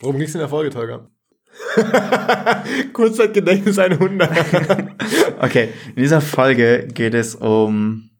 Worum 0.00 0.18
ging 0.18 0.26
es 0.26 0.34
in 0.34 0.40
der 0.40 0.48
Folge, 0.48 0.70
Tolga? 0.70 1.08
Kurzzeitgedächtnis 2.92 3.78
100. 3.78 4.30
okay, 5.40 5.68
in 5.94 6.02
dieser 6.02 6.20
Folge 6.20 6.88
geht 6.92 7.14
es 7.14 7.34
um 7.34 8.10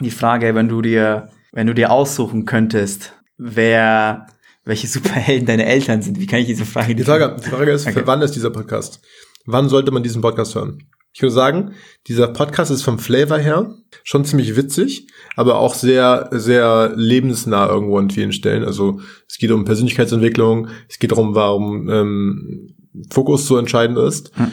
die 0.00 0.10
Frage, 0.10 0.54
wenn 0.54 0.68
du 0.68 0.82
dir, 0.82 1.28
wenn 1.52 1.66
du 1.66 1.74
dir 1.74 1.92
aussuchen 1.92 2.46
könntest, 2.46 3.12
wer, 3.38 4.26
welche 4.64 4.88
Superhelden 4.88 5.46
deine 5.46 5.66
Eltern 5.66 6.02
sind. 6.02 6.18
Wie 6.18 6.26
kann 6.26 6.40
ich 6.40 6.46
diese 6.46 6.64
Frage 6.64 6.94
Die 6.94 7.04
Frage, 7.04 7.36
die 7.40 7.48
Frage 7.48 7.72
ist, 7.72 7.86
okay. 7.86 8.00
für 8.00 8.06
wann 8.06 8.22
ist 8.22 8.32
dieser 8.32 8.50
Podcast? 8.50 9.00
Wann 9.46 9.68
sollte 9.68 9.90
man 9.92 10.02
diesen 10.02 10.22
Podcast 10.22 10.54
hören? 10.54 10.82
Ich 11.14 11.22
würde 11.22 11.32
sagen, 11.32 11.74
dieser 12.08 12.26
Podcast 12.26 12.72
ist 12.72 12.82
vom 12.82 12.98
Flavor 12.98 13.38
her 13.38 13.72
schon 14.02 14.24
ziemlich 14.24 14.56
witzig, 14.56 15.06
aber 15.36 15.60
auch 15.60 15.74
sehr, 15.74 16.28
sehr 16.32 16.92
lebensnah 16.96 17.68
irgendwo 17.68 17.98
an 17.98 18.10
vielen 18.10 18.32
Stellen. 18.32 18.64
Also 18.64 19.00
es 19.28 19.38
geht 19.38 19.52
um 19.52 19.64
Persönlichkeitsentwicklung, 19.64 20.66
es 20.88 20.98
geht 20.98 21.12
darum, 21.12 21.36
warum 21.36 21.88
ähm, 21.88 22.74
Fokus 23.12 23.46
so 23.46 23.56
entscheidend 23.56 23.96
ist. 23.96 24.36
Hm. 24.36 24.50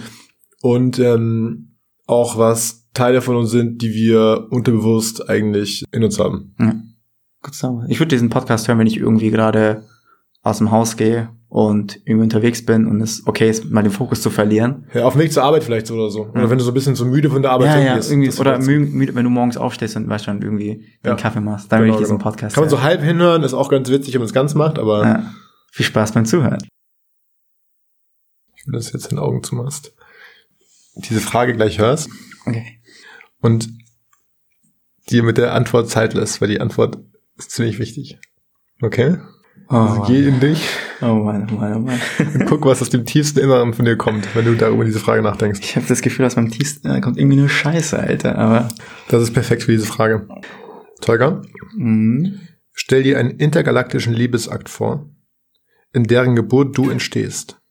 Und 0.61 0.99
ähm, 0.99 1.77
auch 2.05 2.37
was 2.37 2.87
Teile 2.93 3.23
von 3.23 3.37
uns 3.37 3.49
sind, 3.49 3.81
die 3.81 3.95
wir 3.95 4.45
unterbewusst 4.51 5.29
eigentlich 5.29 5.83
in 5.91 6.03
uns 6.03 6.19
haben. 6.19 6.53
Hm. 6.57 6.93
Ich 7.89 7.99
würde 7.99 8.09
diesen 8.15 8.29
Podcast 8.29 8.67
hören, 8.67 8.77
wenn 8.77 8.85
ich 8.85 8.97
irgendwie 8.97 9.31
gerade 9.31 9.83
aus 10.43 10.59
dem 10.59 10.69
Haus 10.69 10.95
gehe 10.95 11.29
und 11.51 11.99
irgendwie 12.05 12.23
unterwegs 12.23 12.65
bin 12.65 12.87
und 12.87 13.01
es 13.01 13.27
okay 13.27 13.49
ist, 13.49 13.69
mal 13.69 13.83
den 13.83 13.91
Fokus 13.91 14.21
zu 14.21 14.29
verlieren. 14.29 14.85
Ja, 14.93 15.03
auf 15.03 15.15
dem 15.15 15.19
Weg 15.19 15.33
zur 15.33 15.43
Arbeit 15.43 15.65
vielleicht 15.65 15.85
so 15.85 15.95
oder 15.95 16.09
so. 16.09 16.27
Oder 16.27 16.49
wenn 16.49 16.57
du 16.57 16.63
so 16.63 16.71
ein 16.71 16.73
bisschen 16.73 16.95
so 16.95 17.03
müde 17.03 17.29
von 17.29 17.41
der 17.41 17.51
Arbeit 17.51 17.83
ja, 17.83 17.97
ja, 17.97 17.97
irgendwie 17.97 18.31
oder 18.39 18.57
müde, 18.57 19.13
wenn 19.15 19.25
du 19.25 19.29
morgens 19.29 19.57
aufstehst 19.57 19.97
und 19.97 20.07
weißt 20.07 20.23
schon 20.23 20.41
irgendwie 20.41 20.85
ja. 21.03 21.13
den 21.13 21.17
Kaffee 21.17 21.41
machst. 21.41 21.69
Dann 21.69 21.81
genau, 21.81 21.95
will 21.95 21.99
ich 21.99 22.05
diesen 22.05 22.19
genau. 22.19 22.29
Podcast 22.29 22.55
Kann 22.55 22.63
man 22.63 22.69
so 22.69 22.81
halb 22.81 23.01
hinhören, 23.01 23.43
ist 23.43 23.53
auch 23.53 23.67
ganz 23.67 23.89
witzig, 23.89 24.13
wenn 24.13 24.21
man 24.21 24.27
es 24.27 24.33
ganz 24.33 24.55
macht, 24.55 24.79
aber 24.79 25.03
ja. 25.03 25.33
viel 25.73 25.85
Spaß 25.85 26.13
beim 26.13 26.23
Zuhören. 26.23 26.65
Ich 28.55 28.65
will, 28.65 28.71
dass 28.71 28.89
du 28.89 28.97
jetzt 28.97 29.11
den 29.11 29.19
Augen 29.19 29.43
zumachst. 29.43 29.93
Diese 30.95 31.19
Frage 31.19 31.53
gleich 31.53 31.79
hörst. 31.79 32.09
Okay. 32.45 32.79
Und 33.41 33.67
dir 35.09 35.23
mit 35.23 35.37
der 35.37 35.53
Antwort 35.53 35.89
Zeit 35.89 36.13
lässt, 36.13 36.39
weil 36.39 36.47
die 36.47 36.61
Antwort 36.61 36.97
ist 37.37 37.51
ziemlich 37.51 37.77
wichtig. 37.77 38.19
Okay? 38.81 39.17
Oh, 39.71 39.75
also 39.77 40.01
geh 40.01 40.27
in 40.27 40.41
dich. 40.41 40.67
Oh 41.01 41.15
Mann, 41.15 41.47
oh 41.49 41.55
Mann, 41.55 41.75
oh 41.75 41.79
Mann. 41.79 41.99
Und 42.19 42.45
guck, 42.49 42.65
was 42.65 42.81
aus 42.81 42.89
dem 42.89 43.05
tiefsten 43.05 43.39
Inneren 43.39 43.73
von 43.73 43.85
dir 43.85 43.95
kommt, 43.95 44.35
wenn 44.35 44.43
du 44.43 44.55
darüber 44.55 44.83
diese 44.83 44.99
Frage 44.99 45.21
nachdenkst. 45.21 45.61
Ich 45.61 45.77
habe 45.77 45.85
das 45.87 46.01
Gefühl, 46.01 46.23
dass 46.23 46.35
beim 46.35 46.51
tiefsten 46.51 46.87
Inneren 46.87 47.01
kommt 47.01 47.17
irgendwie 47.17 47.37
nur 47.37 47.47
Scheiße, 47.47 47.97
Alter. 47.97 48.37
Aber 48.37 48.67
das 49.07 49.23
ist 49.23 49.31
perfekt 49.31 49.63
für 49.63 49.71
diese 49.71 49.85
Frage. 49.85 50.27
Tolga, 50.99 51.41
mhm. 51.77 52.41
stell 52.73 53.03
dir 53.03 53.17
einen 53.17 53.31
intergalaktischen 53.31 54.13
Liebesakt 54.13 54.67
vor, 54.67 55.09
in 55.93 56.03
deren 56.03 56.35
Geburt 56.35 56.77
du 56.77 56.89
entstehst. 56.89 57.61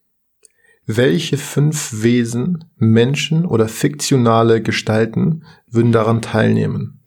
Welche 0.86 1.36
fünf 1.36 2.02
Wesen, 2.02 2.64
Menschen 2.76 3.44
oder 3.44 3.68
fiktionale 3.68 4.62
Gestalten 4.62 5.44
würden 5.66 5.92
daran 5.92 6.22
teilnehmen? 6.22 7.02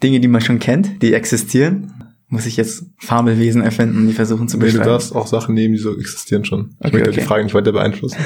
Dinge, 0.00 0.20
die 0.20 0.28
man 0.28 0.40
schon 0.40 0.60
kennt, 0.60 1.02
die 1.02 1.12
existieren 1.12 2.01
muss 2.32 2.46
ich 2.46 2.56
jetzt 2.56 2.86
Fabelwesen 2.96 3.60
erfinden, 3.60 4.06
die 4.06 4.14
versuchen 4.14 4.48
zu 4.48 4.58
beschreiben? 4.58 4.78
Nee, 4.78 4.84
du 4.84 4.90
darfst 4.90 5.14
auch 5.14 5.26
Sachen 5.26 5.54
nehmen, 5.54 5.74
die 5.74 5.80
so 5.80 5.94
existieren 5.94 6.46
schon. 6.46 6.76
Ich 6.80 6.86
okay, 6.86 6.96
möchte 6.96 7.10
okay. 7.10 7.20
die 7.20 7.26
Frage 7.26 7.44
nicht 7.44 7.52
weiter 7.52 7.72
beeinflussen. 7.72 8.16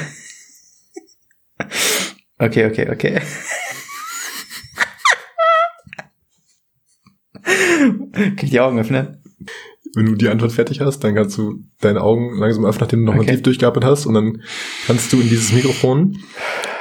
okay, 2.39 2.67
okay, 2.67 2.89
okay. 2.89 3.21
Kann 8.13 8.37
ich 8.41 8.49
die 8.49 8.59
Augen 8.61 8.79
öffnen? 8.79 9.21
Wenn 9.93 10.05
du 10.05 10.15
die 10.15 10.29
Antwort 10.29 10.53
fertig 10.53 10.79
hast, 10.79 10.99
dann 11.01 11.13
kannst 11.13 11.37
du 11.37 11.65
deine 11.81 11.99
Augen 11.99 12.39
langsam 12.39 12.63
öffnen, 12.63 12.83
nachdem 12.83 12.99
du 13.01 13.05
nochmal 13.07 13.23
okay. 13.23 13.33
tief 13.33 13.43
durchgeatmet 13.43 13.83
hast 13.83 14.05
und 14.05 14.13
dann 14.13 14.41
kannst 14.85 15.11
du 15.11 15.19
in 15.19 15.27
dieses 15.27 15.51
Mikrofon 15.51 16.17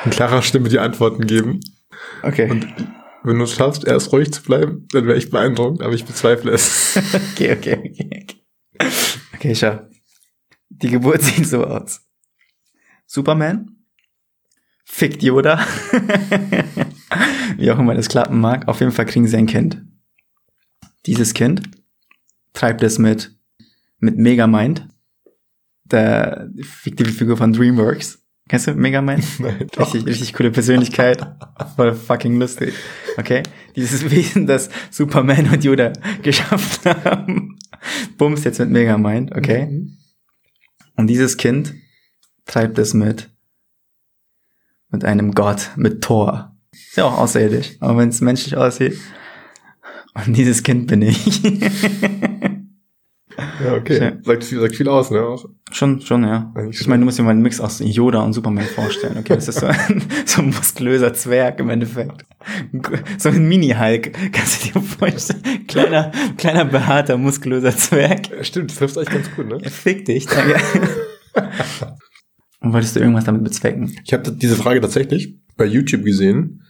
in 0.05 0.13
klarer 0.13 0.43
Stimme 0.43 0.69
die 0.69 0.79
Antworten 0.79 1.27
geben. 1.27 1.59
Okay. 2.23 2.49
Und 2.49 2.69
wenn 3.27 3.39
du 3.39 3.45
es 3.45 3.55
schaffst, 3.55 3.85
erst 3.85 4.13
ruhig 4.13 4.33
zu 4.33 4.43
bleiben, 4.43 4.87
dann 4.93 5.07
wäre 5.07 5.19
ich 5.19 5.31
beeindruckt, 5.31 5.83
aber 5.83 5.93
ich 5.93 6.05
bezweifle 6.05 6.53
es. 6.53 6.97
okay, 7.33 7.53
okay, 7.53 7.93
okay. 7.93 8.27
Okay, 9.35 9.55
schau. 9.55 9.81
Die 10.69 10.91
Geburt 10.91 11.23
sieht 11.23 11.47
so 11.47 11.65
aus. 11.65 12.03
Superman 13.07 13.77
fickt 14.85 15.23
Yoda. 15.23 15.59
Wie 17.57 17.71
auch 17.71 17.79
immer 17.79 17.95
das 17.95 18.09
klappen 18.09 18.41
mag. 18.41 18.69
Auf 18.69 18.81
jeden 18.81 18.93
Fall 18.93 19.07
kriegen 19.07 19.27
sie 19.27 19.37
ein 19.37 19.47
Kind. 19.47 19.85
Dieses 21.07 21.35
Kind 21.35 21.63
treibt 22.53 22.83
es 22.83 22.99
mit, 22.99 23.37
mit 23.99 24.19
Megamind, 24.19 24.89
der 25.85 26.51
fiktive 26.63 27.11
Figur 27.11 27.37
von 27.37 27.53
DreamWorks. 27.53 28.26
Kennst 28.49 28.69
du 28.69 28.75
Megamind? 28.75 29.25
Nein, 29.41 29.67
richtig, 29.77 30.07
richtig 30.07 30.33
coole 30.33 30.51
Persönlichkeit. 30.51 31.27
Voll 31.75 31.95
fucking 31.95 32.39
lustig. 32.39 32.75
Okay? 33.17 33.43
Dieses 33.75 34.09
Wesen, 34.11 34.47
das 34.47 34.71
Superman 34.91 35.51
und 35.51 35.65
Yoda 35.65 35.93
geschafft 36.23 36.87
haben. 36.87 37.59
Bums 38.17 38.45
jetzt 38.45 38.61
mit 38.61 38.71
Megamind, 38.71 39.35
okay? 39.35 39.67
Mhm. 39.67 39.97
Und 40.97 41.09
dieses 41.09 41.37
Kind 41.37 41.75
treibt 42.47 42.79
es 42.79 42.95
mit, 42.95 43.31
mit 44.91 45.05
einem 45.05 45.33
Gott, 45.33 45.71
mit 45.77 46.03
Thor. 46.03 46.57
Ist 46.73 46.97
ja 46.97 47.05
auch 47.05 47.19
außerirdisch, 47.19 47.77
aber 47.81 47.99
wenn 47.99 48.11
es 48.11 48.21
menschlich 48.21 48.57
aussieht. 48.57 48.99
Und 50.15 50.35
dieses 50.35 50.63
Kind 50.63 50.87
bin 50.87 51.03
ich. 51.03 51.43
Ja, 53.65 53.75
okay. 53.75 54.13
Sagt 54.23 54.45
viel, 54.45 54.61
sagt 54.61 54.77
viel 54.77 54.89
aus, 54.89 55.11
ne? 55.11 55.21
Auch. 55.23 55.49
Schon, 55.71 56.01
schon, 56.01 56.25
ja. 56.25 56.53
Eigentlich 56.55 56.81
ich 56.81 56.87
meine, 56.87 57.01
du 57.01 57.05
musst 57.07 57.19
dir 57.19 57.23
mal 57.23 57.31
einen 57.31 57.43
Mix 57.43 57.61
aus 57.61 57.81
Yoda 57.85 58.21
und 58.23 58.33
Superman 58.33 58.65
vorstellen. 58.67 59.17
Okay, 59.19 59.35
das 59.35 59.49
ist 59.49 59.61
so 59.61 59.67
ein, 59.67 60.03
so 60.27 60.43
ein 60.43 60.49
muskulöser 60.49 61.15
Zwerg 61.15 61.61
im 61.61 61.71
Endeffekt. 61.71 62.25
So 63.19 63.31
ein 63.31 63.49
Mini-Hulk, 63.49 64.13
kannst 64.33 64.65
du 64.65 64.73
dir 64.73 64.81
vorstellen. 64.81 65.67
Kleiner, 65.67 66.13
kleiner, 66.37 66.65
behaarter, 66.65 67.17
muskulöser 67.17 67.77
Zwerg. 67.77 68.29
Stimmt, 68.43 68.71
das 68.71 68.79
trifft 68.79 68.99
eigentlich 68.99 69.11
ganz 69.11 69.35
gut, 69.35 69.49
ne? 69.49 69.61
Fick 69.71 70.05
dich, 70.05 70.27
danke. 70.27 70.61
und 72.61 72.73
wolltest 72.73 72.97
du 72.97 73.01
irgendwas 73.01 73.25
damit 73.25 73.45
bezwecken? 73.45 73.97
Ich 74.05 74.13
habe 74.13 74.31
diese 74.33 74.57
Frage 74.57 74.81
tatsächlich 74.81 75.37
bei 75.57 75.65
YouTube 75.65 76.05
gesehen 76.05 76.63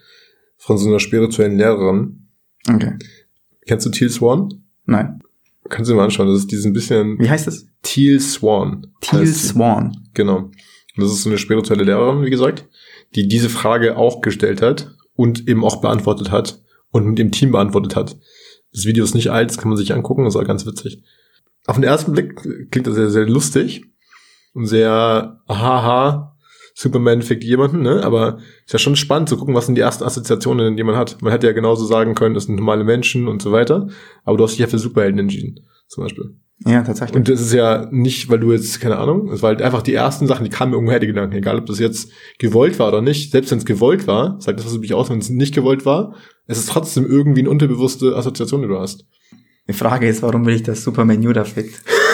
von 0.57 0.79
so 0.79 0.89
einer 0.89 1.01
spirituellen 1.01 1.57
Lehrerin. 1.57 2.29
Okay. 2.69 2.95
Kennst 3.67 3.87
du 3.87 3.91
Teal 3.91 4.11
Swan? 4.11 4.49
Nein. 4.85 5.21
Kannst 5.69 5.89
du 5.89 5.95
dir 5.95 5.99
mal 5.99 6.05
anschauen, 6.05 6.29
das 6.29 6.39
ist 6.39 6.51
diesen 6.51 6.73
bisschen. 6.73 7.19
Wie 7.19 7.29
heißt 7.29 7.47
das? 7.47 7.67
Teal 7.83 8.21
Swan. 8.21 8.87
Teal 9.01 9.27
Swan. 9.27 9.97
Genau. 10.15 10.37
Und 10.39 10.53
das 10.97 11.13
ist 11.13 11.23
so 11.23 11.31
eine 11.31 11.39
spirituelle 11.39 11.85
Lehrerin, 11.85 12.25
wie 12.25 12.31
gesagt, 12.31 12.67
die 13.15 13.29
diese 13.29 13.49
Frage 13.49 13.97
auch 13.97 14.21
gestellt 14.21 14.63
hat 14.63 14.95
und 15.15 15.49
eben 15.49 15.65
auch 15.65 15.81
beantwortet 15.81 16.31
hat 16.31 16.63
und 16.91 17.07
mit 17.07 17.19
dem 17.19 17.33
Team 17.33 17.53
beantwortet 17.53 17.97
hat. 17.97 18.17
Das 18.73 18.85
Video 18.85 19.05
ist 19.05 19.15
nicht 19.15 19.31
alt, 19.31 19.51
das 19.51 19.59
kann 19.59 19.69
man 19.69 19.77
sich 19.77 19.93
angucken, 19.93 20.25
das 20.25 20.35
ist 20.35 20.41
auch 20.41 20.47
ganz 20.47 20.67
witzig. 20.67 21.03
Auf 21.67 21.77
den 21.77 21.85
ersten 21.85 22.13
Blick 22.13 22.71
klingt 22.71 22.87
das 22.87 22.95
sehr, 22.95 23.11
sehr 23.11 23.27
lustig 23.27 23.85
und 24.55 24.67
sehr, 24.67 25.43
haha, 25.49 26.36
Superman 26.79 27.23
fickt 27.23 27.43
jemanden, 27.43 27.81
ne? 27.81 28.05
Aber 28.05 28.37
ist 28.67 28.75
ja 28.75 28.79
schon 28.79 28.97
spannend 28.97 29.31
zu 29.31 29.39
gucken, 29.39 29.55
was 29.55 29.65
sind 29.65 29.77
die 29.77 29.81
ersten 29.81 30.05
Assoziationen, 30.05 30.77
die 30.77 30.85
man 30.85 30.95
hat. 30.95 31.23
Man 31.23 31.33
hätte 31.33 31.47
ja 31.47 31.55
genauso 31.55 31.87
sagen 31.87 32.15
können, 32.15 32.35
das 32.35 32.45
sind 32.45 32.57
normale 32.57 32.85
Menschen 32.85 33.29
und 33.29 33.41
so 33.41 33.51
weiter. 33.51 33.89
Aber 34.25 34.37
du 34.37 34.45
hast 34.45 34.53
dich 34.53 34.59
ja 34.59 34.67
für 34.67 34.79
Superhelden 34.79 35.19
entschieden, 35.19 35.61
zum 35.89 36.05
Beispiel. 36.05 36.37
Ja, 36.67 36.83
tatsächlich. 36.83 37.17
Und 37.17 37.31
das 37.31 37.41
ist 37.41 37.55
ja 37.55 37.89
nicht, 37.91 38.29
weil 38.29 38.41
du 38.41 38.53
jetzt, 38.53 38.79
keine 38.79 38.99
Ahnung, 38.99 39.31
es 39.33 39.41
war 39.41 39.49
halt 39.49 39.63
einfach 39.63 39.81
die 39.81 39.95
ersten 39.95 40.27
Sachen, 40.27 40.45
die 40.45 40.51
kamen 40.51 40.71
mir 40.71 40.77
irgendwoher 40.77 41.01
die 41.01 41.07
Gedanken, 41.07 41.35
egal 41.35 41.59
ob 41.59 41.65
das 41.65 41.79
jetzt 41.79 42.11
gewollt 42.39 42.79
war 42.79 42.89
oder 42.89 43.01
nicht. 43.01 43.33
Selbst 43.33 43.51
wenn 43.51 43.59
es 43.59 43.65
gewollt 43.65 44.07
war, 44.07 44.39
sagt 44.43 44.59
das 44.59 44.67
was 44.67 44.77
mich 44.77 44.93
aus, 44.93 45.09
wenn 45.09 45.19
es 45.19 45.31
nicht 45.31 45.55
gewollt 45.55 45.87
war, 45.87 46.15
es 46.47 46.59
ist 46.59 46.69
trotzdem 46.69 47.07
irgendwie 47.07 47.41
eine 47.41 47.51
unterbewusste 47.51 48.15
Assoziation, 48.15 48.61
die 48.61 48.69
du 48.69 48.79
hast. 48.79 49.07
Die 49.67 49.73
Frage 49.73 50.09
ist, 50.09 50.23
warum 50.23 50.45
will 50.45 50.55
ich, 50.55 50.63
dass 50.63 50.85
Superman 50.85 51.23
Yoda 51.23 51.45
fickt? 51.45 51.83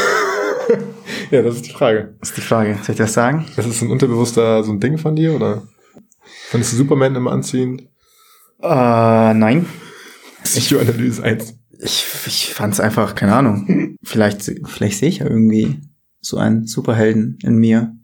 Ja, 1.32 1.40
das 1.40 1.56
ist 1.56 1.67
die 1.67 1.70
Frage. 1.70 2.14
Das 2.20 2.29
ist 2.29 2.37
die 2.37 2.43
Frage. 2.43 2.79
Soll 2.82 2.93
ich 2.93 2.99
das 2.99 3.14
sagen? 3.14 3.46
Das 3.56 3.64
ist 3.64 3.81
ein 3.81 3.90
unterbewusster 3.90 4.62
so 4.62 4.70
ein 4.70 4.81
Ding 4.81 4.99
von 4.99 5.17
dir, 5.17 5.34
oder? 5.34 5.62
Fandest 6.50 6.75
du 6.75 6.76
Superman 6.76 7.14
immer 7.14 7.32
anziehen? 7.32 7.88
Äh, 8.61 9.32
nein. 9.32 9.64
Psychoanalyse 10.44 11.23
1. 11.23 11.55
Ich, 11.81 12.05
ich 12.26 12.52
fand's 12.52 12.81
einfach, 12.81 13.14
keine 13.14 13.34
Ahnung. 13.34 13.96
Vielleicht, 14.02 14.43
vielleicht 14.67 14.99
sehe 14.99 15.08
ich 15.08 15.19
ja 15.19 15.26
irgendwie 15.26 15.81
so 16.20 16.37
einen 16.37 16.67
Superhelden 16.67 17.38
in 17.43 17.56
mir. 17.56 17.96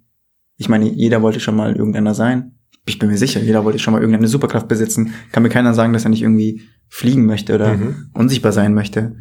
Ich 0.56 0.70
meine, 0.70 0.88
jeder 0.88 1.20
wollte 1.20 1.40
schon 1.40 1.54
mal 1.54 1.76
irgendeiner 1.76 2.14
sein. 2.14 2.58
Ich 2.86 2.98
bin 2.98 3.10
mir 3.10 3.19
sicher, 3.19 3.40
jeder 3.40 3.62
wollte 3.62 3.78
schon 3.78 3.92
mal 3.92 4.00
irgendeine 4.00 4.28
Superkraft 4.28 4.69
besitzen. 4.69 5.12
Kann 5.32 5.42
mir 5.42 5.50
keiner 5.50 5.74
sagen, 5.74 5.92
dass 5.92 6.04
er 6.04 6.10
nicht 6.10 6.22
irgendwie 6.22 6.62
fliegen 6.88 7.26
möchte 7.26 7.54
oder 7.54 7.76
mhm. 7.76 8.10
unsichtbar 8.14 8.52
sein 8.52 8.72
möchte. 8.72 9.16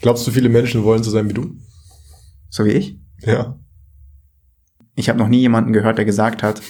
Glaubst 0.00 0.24
du, 0.28 0.30
viele 0.30 0.48
Menschen 0.48 0.84
wollen 0.84 1.02
so 1.02 1.10
sein 1.10 1.28
wie 1.28 1.34
du? 1.34 1.56
So 2.50 2.64
wie 2.64 2.70
ich? 2.70 3.00
Ja. 3.22 3.58
Ich 4.94 5.08
habe 5.08 5.18
noch 5.18 5.28
nie 5.28 5.40
jemanden 5.40 5.72
gehört, 5.72 5.98
der 5.98 6.04
gesagt 6.04 6.42
hat, 6.42 6.62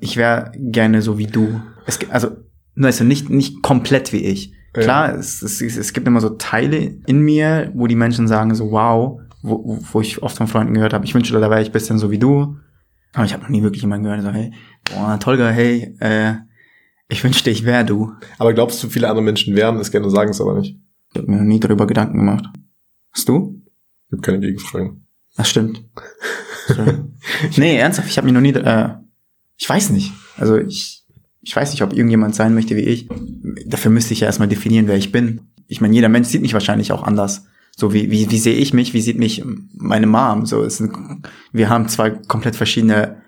ich 0.00 0.16
wäre 0.16 0.52
gerne 0.56 1.02
so 1.02 1.18
wie 1.18 1.26
du. 1.26 1.60
Es, 1.86 1.98
also, 2.10 2.30
weißt 2.76 3.00
du, 3.00 3.04
nicht, 3.04 3.28
nicht 3.28 3.62
komplett 3.62 4.12
wie 4.12 4.24
ich. 4.24 4.54
Klar, 4.72 5.10
ja. 5.10 5.16
es, 5.16 5.42
es, 5.42 5.60
es 5.60 5.92
gibt 5.92 6.06
immer 6.06 6.20
so 6.20 6.30
Teile 6.30 6.96
in 7.06 7.20
mir, 7.20 7.72
wo 7.74 7.86
die 7.86 7.96
Menschen 7.96 8.28
sagen 8.28 8.54
so, 8.54 8.70
wow, 8.70 9.20
wo, 9.42 9.78
wo 9.92 10.00
ich 10.00 10.22
oft 10.22 10.36
von 10.36 10.46
Freunden 10.46 10.74
gehört 10.74 10.92
habe, 10.92 11.04
ich 11.04 11.14
wünschte, 11.14 11.38
da 11.38 11.50
wäre 11.50 11.62
ich 11.62 11.72
bisschen 11.72 11.98
so 11.98 12.10
wie 12.10 12.18
du. 12.18 12.56
Aber 13.12 13.24
ich 13.24 13.32
habe 13.32 13.42
noch 13.42 13.50
nie 13.50 13.62
wirklich 13.62 13.82
jemanden 13.82 14.04
gehört, 14.04 14.22
der 14.22 14.32
so, 14.32 14.38
hey, 14.38 14.52
boah, 14.84 15.18
Tolga, 15.18 15.48
hey, 15.48 15.96
äh, 15.98 16.34
ich 17.08 17.24
wünschte, 17.24 17.50
ich 17.50 17.64
wäre 17.64 17.84
du. 17.84 18.12
Aber 18.38 18.54
glaubst 18.54 18.82
du, 18.82 18.88
viele 18.88 19.08
andere 19.08 19.24
Menschen 19.24 19.56
wären 19.56 19.78
es 19.78 19.90
gerne, 19.90 20.08
sagen 20.10 20.30
es 20.30 20.40
aber 20.40 20.58
nicht? 20.58 20.78
Ich 21.12 21.20
habe 21.20 21.30
mir 21.30 21.38
noch 21.38 21.44
nie 21.44 21.58
darüber 21.58 21.88
Gedanken 21.88 22.18
gemacht. 22.18 22.44
Hast 23.12 23.28
du? 23.28 23.60
Ich 24.06 24.12
habe 24.12 24.22
keine 24.22 24.38
Gegenfragen. 24.38 25.06
Das 25.36 25.48
stimmt. 25.48 25.84
nee, 27.56 27.76
ernsthaft, 27.76 28.08
ich 28.08 28.16
habe 28.16 28.26
mir 28.26 28.32
noch 28.32 28.40
nie, 28.40 28.52
äh, 28.52 28.90
ich 29.56 29.68
weiß 29.68 29.90
nicht. 29.90 30.12
Also 30.36 30.56
ich, 30.56 31.04
ich 31.40 31.54
weiß 31.54 31.70
nicht, 31.70 31.82
ob 31.82 31.92
irgendjemand 31.92 32.34
sein 32.34 32.54
möchte 32.54 32.76
wie 32.76 32.80
ich. 32.80 33.08
Dafür 33.66 33.90
müsste 33.90 34.12
ich 34.12 34.20
ja 34.20 34.26
erstmal 34.26 34.48
definieren, 34.48 34.88
wer 34.88 34.96
ich 34.96 35.12
bin. 35.12 35.52
Ich 35.66 35.80
meine, 35.80 35.94
jeder 35.94 36.08
Mensch 36.08 36.28
sieht 36.28 36.42
mich 36.42 36.54
wahrscheinlich 36.54 36.92
auch 36.92 37.02
anders. 37.02 37.44
So 37.76 37.92
wie, 37.92 38.10
wie, 38.10 38.30
wie 38.30 38.38
sehe 38.38 38.56
ich 38.56 38.74
mich, 38.74 38.92
wie 38.92 39.00
sieht 39.00 39.18
mich 39.18 39.42
meine 39.72 40.06
Mom? 40.06 40.44
So, 40.44 40.62
es 40.62 40.78
sind, 40.78 40.92
wir 41.52 41.68
haben 41.68 41.88
zwei 41.88 42.10
komplett 42.10 42.56
verschiedene 42.56 43.22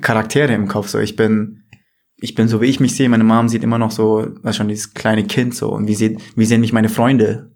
Charaktere 0.00 0.54
im 0.54 0.68
Kopf. 0.68 0.88
So, 0.88 0.98
ich 0.98 1.16
bin, 1.16 1.64
ich 2.16 2.34
bin 2.34 2.48
so, 2.48 2.60
wie 2.60 2.66
ich 2.66 2.80
mich 2.80 2.94
sehe. 2.94 3.08
Meine 3.08 3.24
Mom 3.24 3.48
sieht 3.48 3.64
immer 3.64 3.78
noch 3.78 3.90
so, 3.90 4.28
was 4.42 4.56
schon 4.56 4.68
dieses 4.68 4.94
kleine 4.94 5.24
Kind 5.24 5.54
so. 5.54 5.70
Und 5.72 5.88
wie 5.88 5.94
sieht, 5.94 6.20
wie 6.36 6.46
sehen 6.46 6.60
mich 6.60 6.72
meine 6.72 6.88
Freunde? 6.88 7.51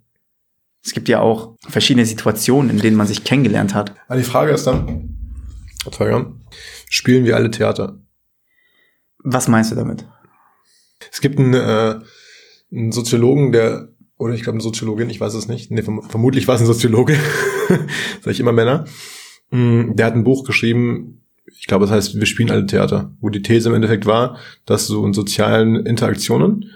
Es 0.87 0.93
gibt 0.93 1.09
ja 1.09 1.21
auch 1.21 1.57
verschiedene 1.69 2.07
Situationen, 2.07 2.71
in 2.71 2.79
denen 2.79 2.97
man 2.97 3.09
sich 3.09 3.25
kennengelernt 3.25 3.75
hat. 3.75 3.93
Aber 4.07 4.19
die 4.19 4.25
Frage 4.25 4.53
ist 4.53 4.69
dann, 4.69 5.17
spielen 6.89 7.25
wir 7.25 7.35
alle 7.35 7.51
Theater? 7.51 7.99
Was 9.19 9.49
meinst 9.49 9.73
du 9.73 9.75
damit? 9.75 10.07
Es 11.11 11.21
gibt 11.21 11.41
einen, 11.41 11.55
äh, 11.55 11.99
einen 12.71 12.93
Soziologen, 12.93 13.51
der, 13.51 13.89
oder 14.17 14.35
ich 14.35 14.45
glaube 14.45 14.55
eine 14.55 14.63
Soziologin, 14.63 15.11
ich 15.11 15.21
weiß 15.21 15.35
es 15.35 15.49
nicht, 15.49 15.73
nee, 15.73 15.83
verm 15.83 16.09
vermutlich 16.09 16.47
war 16.47 16.55
es 16.55 16.61
ein 16.61 16.69
Soziologe, 16.69 17.15
sage 18.21 18.31
ich 18.31 18.39
immer 18.39 18.53
Männer, 18.53 18.85
mm, 19.51 19.97
der 19.97 20.07
hat 20.07 20.15
ein 20.15 20.23
Buch 20.23 20.45
geschrieben, 20.45 21.25
ich 21.59 21.67
glaube, 21.67 21.87
das 21.87 21.95
heißt, 21.95 22.15
wir 22.15 22.27
spielen 22.27 22.53
alle 22.53 22.67
Theater, 22.67 23.13
wo 23.21 23.29
die 23.29 23.43
These 23.43 23.71
im 23.71 23.75
Endeffekt 23.75 24.07
war, 24.07 24.39
dass 24.67 24.87
du 24.87 25.05
in 25.05 25.13
sozialen 25.13 25.85
Interaktionen 25.85 26.71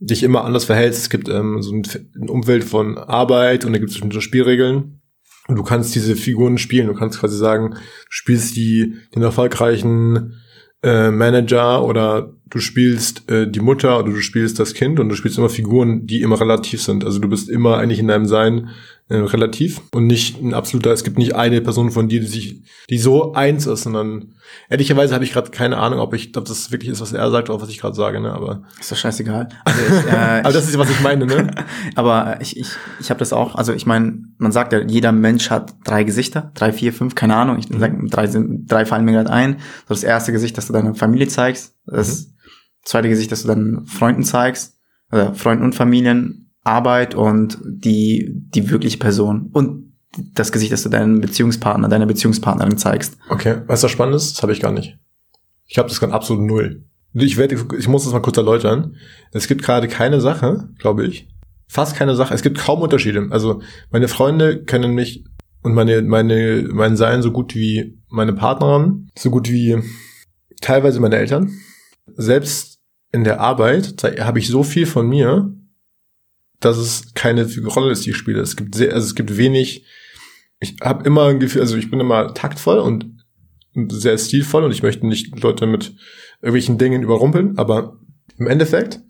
dich 0.00 0.22
immer 0.22 0.44
anders 0.44 0.64
verhältst. 0.64 1.02
Es 1.02 1.10
gibt 1.10 1.28
ähm, 1.28 1.62
so 1.62 1.72
ein, 1.72 1.82
ein 2.20 2.28
Umfeld 2.28 2.64
von 2.64 2.98
Arbeit 2.98 3.64
und 3.64 3.72
da 3.72 3.78
gibt 3.78 3.90
es 3.90 3.96
bestimmte 3.96 4.20
Spielregeln. 4.20 5.00
Und 5.46 5.56
du 5.56 5.62
kannst 5.62 5.94
diese 5.94 6.16
Figuren 6.16 6.58
spielen. 6.58 6.86
Du 6.86 6.94
kannst 6.94 7.20
quasi 7.20 7.36
sagen, 7.36 7.70
du 7.70 7.78
spielst 8.08 8.56
die, 8.56 8.94
den 9.14 9.22
erfolgreichen 9.22 10.34
äh, 10.82 11.10
Manager 11.10 11.84
oder 11.84 12.34
du 12.48 12.58
spielst 12.58 13.30
äh, 13.30 13.50
die 13.50 13.60
Mutter 13.60 13.98
oder 13.98 14.10
du 14.10 14.20
spielst 14.20 14.58
das 14.58 14.74
Kind 14.74 14.98
und 14.98 15.08
du 15.08 15.14
spielst 15.14 15.38
immer 15.38 15.48
Figuren, 15.48 16.06
die 16.06 16.22
immer 16.22 16.40
relativ 16.40 16.82
sind. 16.82 17.04
Also 17.04 17.18
du 17.18 17.28
bist 17.28 17.50
immer 17.50 17.78
eigentlich 17.78 17.98
in 17.98 18.08
deinem 18.08 18.26
Sein 18.26 18.70
äh, 19.10 19.16
relativ 19.16 19.82
und 19.92 20.06
nicht 20.06 20.40
ein 20.40 20.54
absoluter, 20.54 20.92
es 20.92 21.02
gibt 21.02 21.18
nicht 21.18 21.34
eine 21.34 21.60
Person 21.60 21.90
von 21.90 22.08
dir, 22.08 22.20
die 22.20 22.26
sich, 22.26 22.62
die 22.88 22.98
so 22.98 23.32
eins 23.32 23.66
ist, 23.66 23.82
sondern 23.82 24.36
ehrlicherweise 24.68 25.14
habe 25.14 25.24
ich 25.24 25.32
gerade 25.32 25.50
keine 25.50 25.78
Ahnung, 25.78 25.98
ob 25.98 26.14
ich, 26.14 26.36
ob 26.36 26.44
das 26.44 26.70
wirklich 26.70 26.92
ist, 26.92 27.00
was 27.00 27.12
er 27.12 27.28
sagt 27.32 27.50
oder 27.50 27.60
was 27.60 27.70
ich 27.70 27.80
gerade 27.80 27.96
sage, 27.96 28.20
ne? 28.20 28.32
Aber 28.32 28.62
ist 28.78 28.92
doch 28.92 28.96
scheißegal. 28.96 29.48
Also 29.64 29.80
ich, 29.80 30.12
äh, 30.12 30.16
aber 30.44 30.52
das 30.52 30.68
ist 30.68 30.78
was 30.78 30.88
ich 30.88 31.00
meine, 31.00 31.26
ne? 31.26 31.50
aber 31.96 32.38
ich, 32.40 32.56
ich, 32.56 32.68
ich 33.00 33.10
habe 33.10 33.18
das 33.18 33.32
auch, 33.32 33.56
also 33.56 33.72
ich 33.72 33.84
meine, 33.84 34.22
man 34.38 34.52
sagt 34.52 34.72
ja, 34.72 34.80
jeder 34.80 35.10
Mensch 35.10 35.50
hat 35.50 35.74
drei 35.82 36.04
Gesichter, 36.04 36.52
drei, 36.54 36.72
vier, 36.72 36.92
fünf, 36.92 37.16
keine 37.16 37.34
Ahnung. 37.34 37.58
Ich 37.58 37.66
sag, 37.68 37.92
drei 38.10 38.28
drei 38.28 38.86
fallen 38.86 39.04
mir 39.04 39.12
gerade 39.12 39.30
ein. 39.30 39.56
So 39.88 39.94
das 39.94 40.04
erste 40.04 40.30
Gesicht, 40.30 40.56
dass 40.56 40.68
du 40.68 40.72
deine 40.72 40.94
Familie 40.94 41.26
zeigst, 41.26 41.74
das 41.84 42.26
mhm. 42.26 42.32
zweite 42.84 43.08
Gesicht, 43.08 43.32
dass 43.32 43.42
du 43.42 43.48
deinen 43.48 43.86
Freunden 43.86 44.22
zeigst, 44.22 44.76
oder 45.10 45.34
Freunden 45.34 45.64
und 45.64 45.74
Familien, 45.74 46.49
Arbeit 46.64 47.14
und 47.14 47.58
die, 47.64 48.32
die 48.34 48.70
wirkliche 48.70 48.98
Person 48.98 49.50
und 49.52 49.90
das 50.34 50.52
Gesicht, 50.52 50.72
das 50.72 50.82
du 50.82 50.88
deinem 50.88 51.20
Beziehungspartner, 51.20 51.88
deiner 51.88 52.06
Beziehungspartnerin 52.06 52.76
zeigst. 52.76 53.16
Okay, 53.28 53.62
was 53.66 53.80
das 53.80 53.90
spannend 53.90 54.16
ist, 54.16 54.32
das 54.36 54.42
habe 54.42 54.52
ich 54.52 54.60
gar 54.60 54.72
nicht. 54.72 54.98
Ich 55.66 55.78
habe 55.78 55.88
das 55.88 56.00
gerade 56.00 56.12
absolut 56.12 56.44
null. 56.44 56.84
Ich 57.12 57.36
werde, 57.36 57.56
ich 57.78 57.88
muss 57.88 58.04
das 58.04 58.12
mal 58.12 58.20
kurz 58.20 58.36
erläutern. 58.36 58.96
Es 59.32 59.48
gibt 59.48 59.62
gerade 59.62 59.88
keine 59.88 60.20
Sache, 60.20 60.68
glaube 60.78 61.06
ich, 61.06 61.28
fast 61.68 61.96
keine 61.96 62.14
Sache. 62.14 62.34
Es 62.34 62.42
gibt 62.42 62.58
kaum 62.58 62.82
Unterschiede. 62.82 63.28
Also 63.30 63.62
meine 63.90 64.08
Freunde 64.08 64.64
kennen 64.64 64.94
mich 64.94 65.24
und 65.62 65.74
meine, 65.74 66.02
meine, 66.02 66.68
mein 66.72 66.96
Sein 66.96 67.22
so 67.22 67.32
gut 67.32 67.54
wie 67.54 67.98
meine 68.08 68.32
Partnerin, 68.32 69.10
so 69.16 69.30
gut 69.30 69.50
wie 69.50 69.78
teilweise 70.60 71.00
meine 71.00 71.16
Eltern. 71.16 71.52
Selbst 72.16 72.80
in 73.12 73.24
der 73.24 73.40
Arbeit 73.40 74.02
habe 74.20 74.38
ich 74.38 74.48
so 74.48 74.62
viel 74.62 74.86
von 74.86 75.08
mir, 75.08 75.52
dass 76.60 76.76
es 76.76 77.14
keine 77.14 77.48
Rolle 77.66 77.92
ist, 77.92 78.06
die 78.06 78.10
ich 78.10 78.16
spiele. 78.16 78.40
Es 78.40 78.56
gibt 78.56 78.74
sehr, 78.74 78.94
also 78.94 79.06
es 79.06 79.14
gibt 79.14 79.36
wenig. 79.36 79.86
Ich 80.60 80.76
habe 80.82 81.04
immer 81.04 81.26
ein 81.26 81.40
Gefühl, 81.40 81.62
also 81.62 81.76
ich 81.76 81.90
bin 81.90 82.00
immer 82.00 82.34
taktvoll 82.34 82.78
und 82.78 83.16
sehr 83.74 84.18
stilvoll 84.18 84.64
und 84.64 84.72
ich 84.72 84.82
möchte 84.82 85.06
nicht 85.06 85.42
Leute 85.42 85.66
mit 85.66 85.94
irgendwelchen 86.42 86.78
Dingen 86.78 87.02
überrumpeln, 87.02 87.56
aber 87.56 87.98
im 88.36 88.46
Endeffekt, 88.46 89.00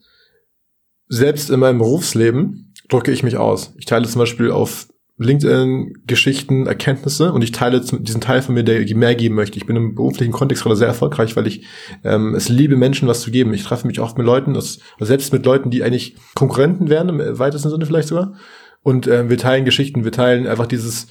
selbst 1.08 1.50
in 1.50 1.60
meinem 1.60 1.78
Berufsleben 1.78 2.72
drücke 2.88 3.10
ich 3.10 3.22
mich 3.22 3.36
aus. 3.36 3.74
Ich 3.78 3.86
teile 3.86 4.06
zum 4.06 4.20
Beispiel 4.20 4.50
auf 4.50 4.88
LinkedIn 5.20 5.98
Geschichten, 6.06 6.66
Erkenntnisse 6.66 7.32
und 7.32 7.42
ich 7.42 7.52
teile 7.52 7.80
diesen 7.80 8.20
Teil 8.22 8.40
von 8.40 8.54
mir, 8.54 8.64
der 8.64 8.82
mehr 8.96 9.14
geben 9.14 9.34
möchte. 9.34 9.58
Ich 9.58 9.66
bin 9.66 9.76
im 9.76 9.94
beruflichen 9.94 10.32
Kontext 10.32 10.62
gerade 10.62 10.76
sehr 10.76 10.88
erfolgreich, 10.88 11.36
weil 11.36 11.46
ich 11.46 11.66
ähm, 12.04 12.34
es 12.34 12.48
liebe, 12.48 12.74
Menschen 12.76 13.06
was 13.06 13.20
zu 13.20 13.30
geben. 13.30 13.52
Ich 13.52 13.62
treffe 13.62 13.86
mich 13.86 14.00
oft 14.00 14.16
mit 14.16 14.26
Leuten, 14.26 14.54
das, 14.54 14.78
selbst 14.98 15.32
mit 15.34 15.44
Leuten, 15.44 15.70
die 15.70 15.82
eigentlich 15.82 16.16
Konkurrenten 16.34 16.88
wären, 16.88 17.10
im 17.10 17.38
weitesten 17.38 17.68
Sinne 17.68 17.84
vielleicht 17.84 18.08
sogar. 18.08 18.34
Und 18.82 19.06
äh, 19.08 19.28
wir 19.28 19.36
teilen 19.36 19.66
Geschichten, 19.66 20.04
wir 20.04 20.12
teilen 20.12 20.46
einfach 20.46 20.66
dieses 20.66 21.08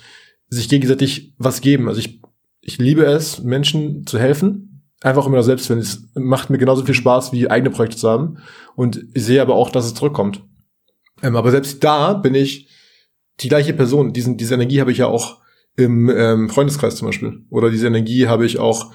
sich 0.47 0.67
gegenseitig 0.69 1.35
was 1.37 1.61
geben. 1.61 1.87
Also 1.87 1.99
ich, 1.99 2.19
ich 2.61 2.79
liebe 2.79 3.05
es, 3.05 3.43
Menschen 3.43 4.07
zu 4.07 4.17
helfen. 4.17 4.87
Einfach 5.01 5.27
immer 5.27 5.43
selbst, 5.43 5.69
wenn 5.69 5.77
es 5.77 6.09
macht 6.15 6.49
mir 6.49 6.57
genauso 6.57 6.83
viel 6.83 6.95
Spaß, 6.95 7.31
wie 7.31 7.49
eigene 7.49 7.69
Projekte 7.69 7.97
zu 7.97 8.09
haben. 8.09 8.39
Und 8.75 9.05
ich 9.13 9.23
sehe 9.23 9.41
aber 9.41 9.53
auch, 9.53 9.69
dass 9.69 9.85
es 9.85 9.93
zurückkommt. 9.93 10.43
Ähm, 11.21 11.35
aber 11.35 11.51
selbst 11.51 11.83
da 11.83 12.13
bin 12.13 12.33
ich 12.33 12.67
die 13.41 13.49
gleiche 13.49 13.73
Person. 13.73 14.13
Diesen, 14.13 14.37
diese 14.37 14.55
Energie 14.55 14.81
habe 14.81 14.91
ich 14.91 14.99
ja 14.99 15.07
auch 15.07 15.41
im 15.75 16.09
ähm, 16.09 16.49
Freundeskreis 16.49 16.95
zum 16.95 17.07
Beispiel. 17.07 17.45
Oder 17.49 17.69
diese 17.69 17.87
Energie 17.87 18.27
habe 18.27 18.45
ich 18.45 18.59
auch 18.59 18.91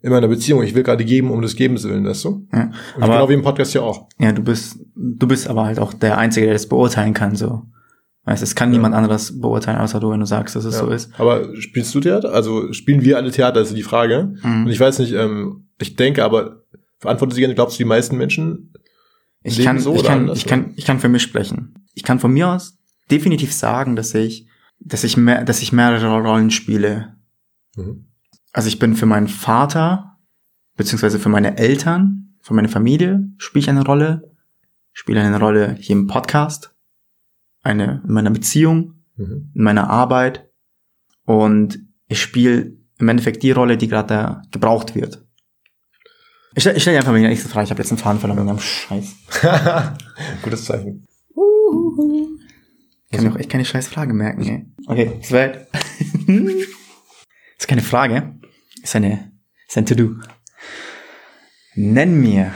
in 0.00 0.10
meiner 0.10 0.28
Beziehung. 0.28 0.62
Ich 0.62 0.74
will 0.74 0.82
gerade 0.82 1.04
geben 1.04 1.30
um 1.30 1.42
des 1.42 1.56
Gebens 1.56 1.84
willen, 1.84 2.04
weißt 2.04 2.24
du? 2.24 2.46
Ja, 2.52 2.70
aber 2.96 3.14
genau 3.14 3.28
wie 3.28 3.34
im 3.34 3.42
Podcast 3.42 3.74
ja 3.74 3.82
auch. 3.82 4.08
Ja, 4.18 4.32
du 4.32 4.42
bist, 4.42 4.78
du 4.94 5.26
bist 5.26 5.48
aber 5.48 5.64
halt 5.64 5.78
auch 5.78 5.92
der 5.92 6.18
Einzige, 6.18 6.46
der 6.46 6.54
das 6.54 6.68
beurteilen 6.68 7.14
kann, 7.14 7.36
so. 7.36 7.62
Weißt, 8.24 8.42
es 8.42 8.54
kann 8.54 8.70
ja. 8.70 8.78
niemand 8.78 8.94
anderes 8.94 9.40
beurteilen, 9.40 9.78
außer 9.78 9.98
du, 9.98 10.10
wenn 10.10 10.20
du 10.20 10.26
sagst, 10.26 10.54
dass 10.54 10.64
es 10.64 10.74
ja. 10.74 10.80
so 10.80 10.90
ist. 10.90 11.10
Aber 11.18 11.56
spielst 11.56 11.92
du 11.94 12.00
Theater? 12.00 12.32
Also 12.32 12.72
spielen 12.72 13.02
wir 13.02 13.16
alle 13.16 13.32
Theater, 13.32 13.60
ist 13.60 13.76
die 13.76 13.82
Frage. 13.82 14.34
Mhm. 14.42 14.66
Und 14.66 14.70
ich 14.70 14.78
weiß 14.78 15.00
nicht, 15.00 15.12
ähm, 15.12 15.66
ich 15.80 15.96
denke 15.96 16.24
aber, 16.24 16.62
verantwortet 16.98 17.34
sich 17.34 17.42
gerne, 17.42 17.56
glaubst 17.56 17.78
du, 17.78 17.82
die 17.82 17.88
meisten 17.88 18.16
Menschen 18.16 18.72
ich 19.42 19.64
kann, 19.64 19.80
so 19.80 19.94
ich 19.94 20.04
kann, 20.04 20.30
ich 20.32 20.46
kann, 20.46 20.72
ich 20.76 20.84
kann 20.84 21.00
für 21.00 21.08
mich 21.08 21.22
sprechen. 21.22 21.74
Ich 21.94 22.04
kann 22.04 22.20
von 22.20 22.32
mir 22.32 22.48
aus 22.48 22.78
definitiv 23.12 23.52
sagen, 23.52 23.94
dass 23.94 24.14
ich, 24.14 24.48
dass 24.80 25.04
ich 25.04 25.16
mehr, 25.16 25.44
dass 25.44 25.62
ich 25.62 25.72
mehrere 25.72 26.20
Rollen 26.20 26.50
spiele. 26.50 27.16
Mhm. 27.76 28.06
Also 28.52 28.68
ich 28.68 28.78
bin 28.78 28.96
für 28.96 29.06
meinen 29.06 29.28
Vater, 29.28 30.18
beziehungsweise 30.76 31.18
für 31.18 31.28
meine 31.28 31.56
Eltern, 31.58 32.36
für 32.40 32.54
meine 32.54 32.68
Familie 32.68 33.24
spiele 33.38 33.62
ich 33.62 33.70
eine 33.70 33.84
Rolle, 33.84 34.30
spiele 34.92 35.20
eine 35.20 35.38
Rolle 35.38 35.76
hier 35.78 35.96
im 35.96 36.06
Podcast, 36.06 36.74
eine 37.62 38.02
in 38.04 38.12
meiner 38.12 38.30
Beziehung, 38.30 39.04
mhm. 39.16 39.52
in 39.54 39.62
meiner 39.62 39.88
Arbeit 39.88 40.50
und 41.24 41.78
ich 42.08 42.20
spiele 42.20 42.72
im 42.98 43.08
Endeffekt 43.08 43.42
die 43.42 43.52
Rolle, 43.52 43.76
die 43.76 43.88
gerade 43.88 44.42
gebraucht 44.50 44.94
wird. 44.94 45.24
Ich 46.54 46.62
stelle 46.62 46.78
stell 46.78 46.92
dir 46.92 46.98
einfach 46.98 47.12
mal 47.12 47.20
die 47.20 47.26
nächste 47.26 47.48
Frage. 47.48 47.64
Ich 47.64 47.70
habe 47.70 47.80
jetzt 47.80 47.90
einen 47.90 47.98
Faden 47.98 48.20
verloren 48.20 48.46
wegen 48.46 48.58
Scheiß. 48.58 49.16
Gutes 50.42 50.64
Zeichen. 50.64 51.06
Ich 53.12 53.18
kann 53.18 53.26
mir 53.26 53.34
auch 53.34 53.38
echt 53.38 53.50
keine 53.50 53.66
scheiß 53.66 53.88
Frage 53.88 54.14
merken, 54.14 54.42
ey. 54.42 54.66
Okay, 54.86 55.18
Sven. 55.22 55.66
ist 57.58 57.68
keine 57.68 57.82
Frage. 57.82 58.40
Ist 58.82 58.96
eine, 58.96 59.32
ist 59.68 59.76
ein 59.76 59.84
To-Do. 59.84 60.16
Nenn 61.74 62.18
mir 62.18 62.54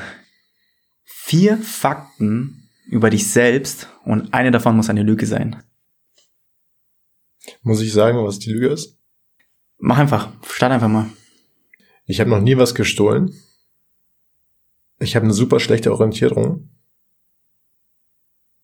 vier 1.04 1.58
Fakten 1.58 2.70
über 2.86 3.10
dich 3.10 3.30
selbst 3.30 3.90
und 4.04 4.32
eine 4.32 4.50
davon 4.50 4.76
muss 4.76 4.88
eine 4.88 5.02
Lüge 5.02 5.26
sein. 5.26 5.62
Muss 7.60 7.82
ich 7.82 7.92
sagen, 7.92 8.24
was 8.24 8.38
die 8.38 8.50
Lüge 8.50 8.68
ist? 8.68 8.98
Mach 9.76 9.98
einfach. 9.98 10.32
Start 10.42 10.72
einfach 10.72 10.88
mal. 10.88 11.10
Ich 12.06 12.18
habe 12.18 12.30
noch 12.30 12.40
nie 12.40 12.56
was 12.56 12.74
gestohlen. 12.74 13.30
Ich 15.00 15.16
habe 15.16 15.24
eine 15.24 15.34
super 15.34 15.60
schlechte 15.60 15.92
Orientierung. 15.92 16.70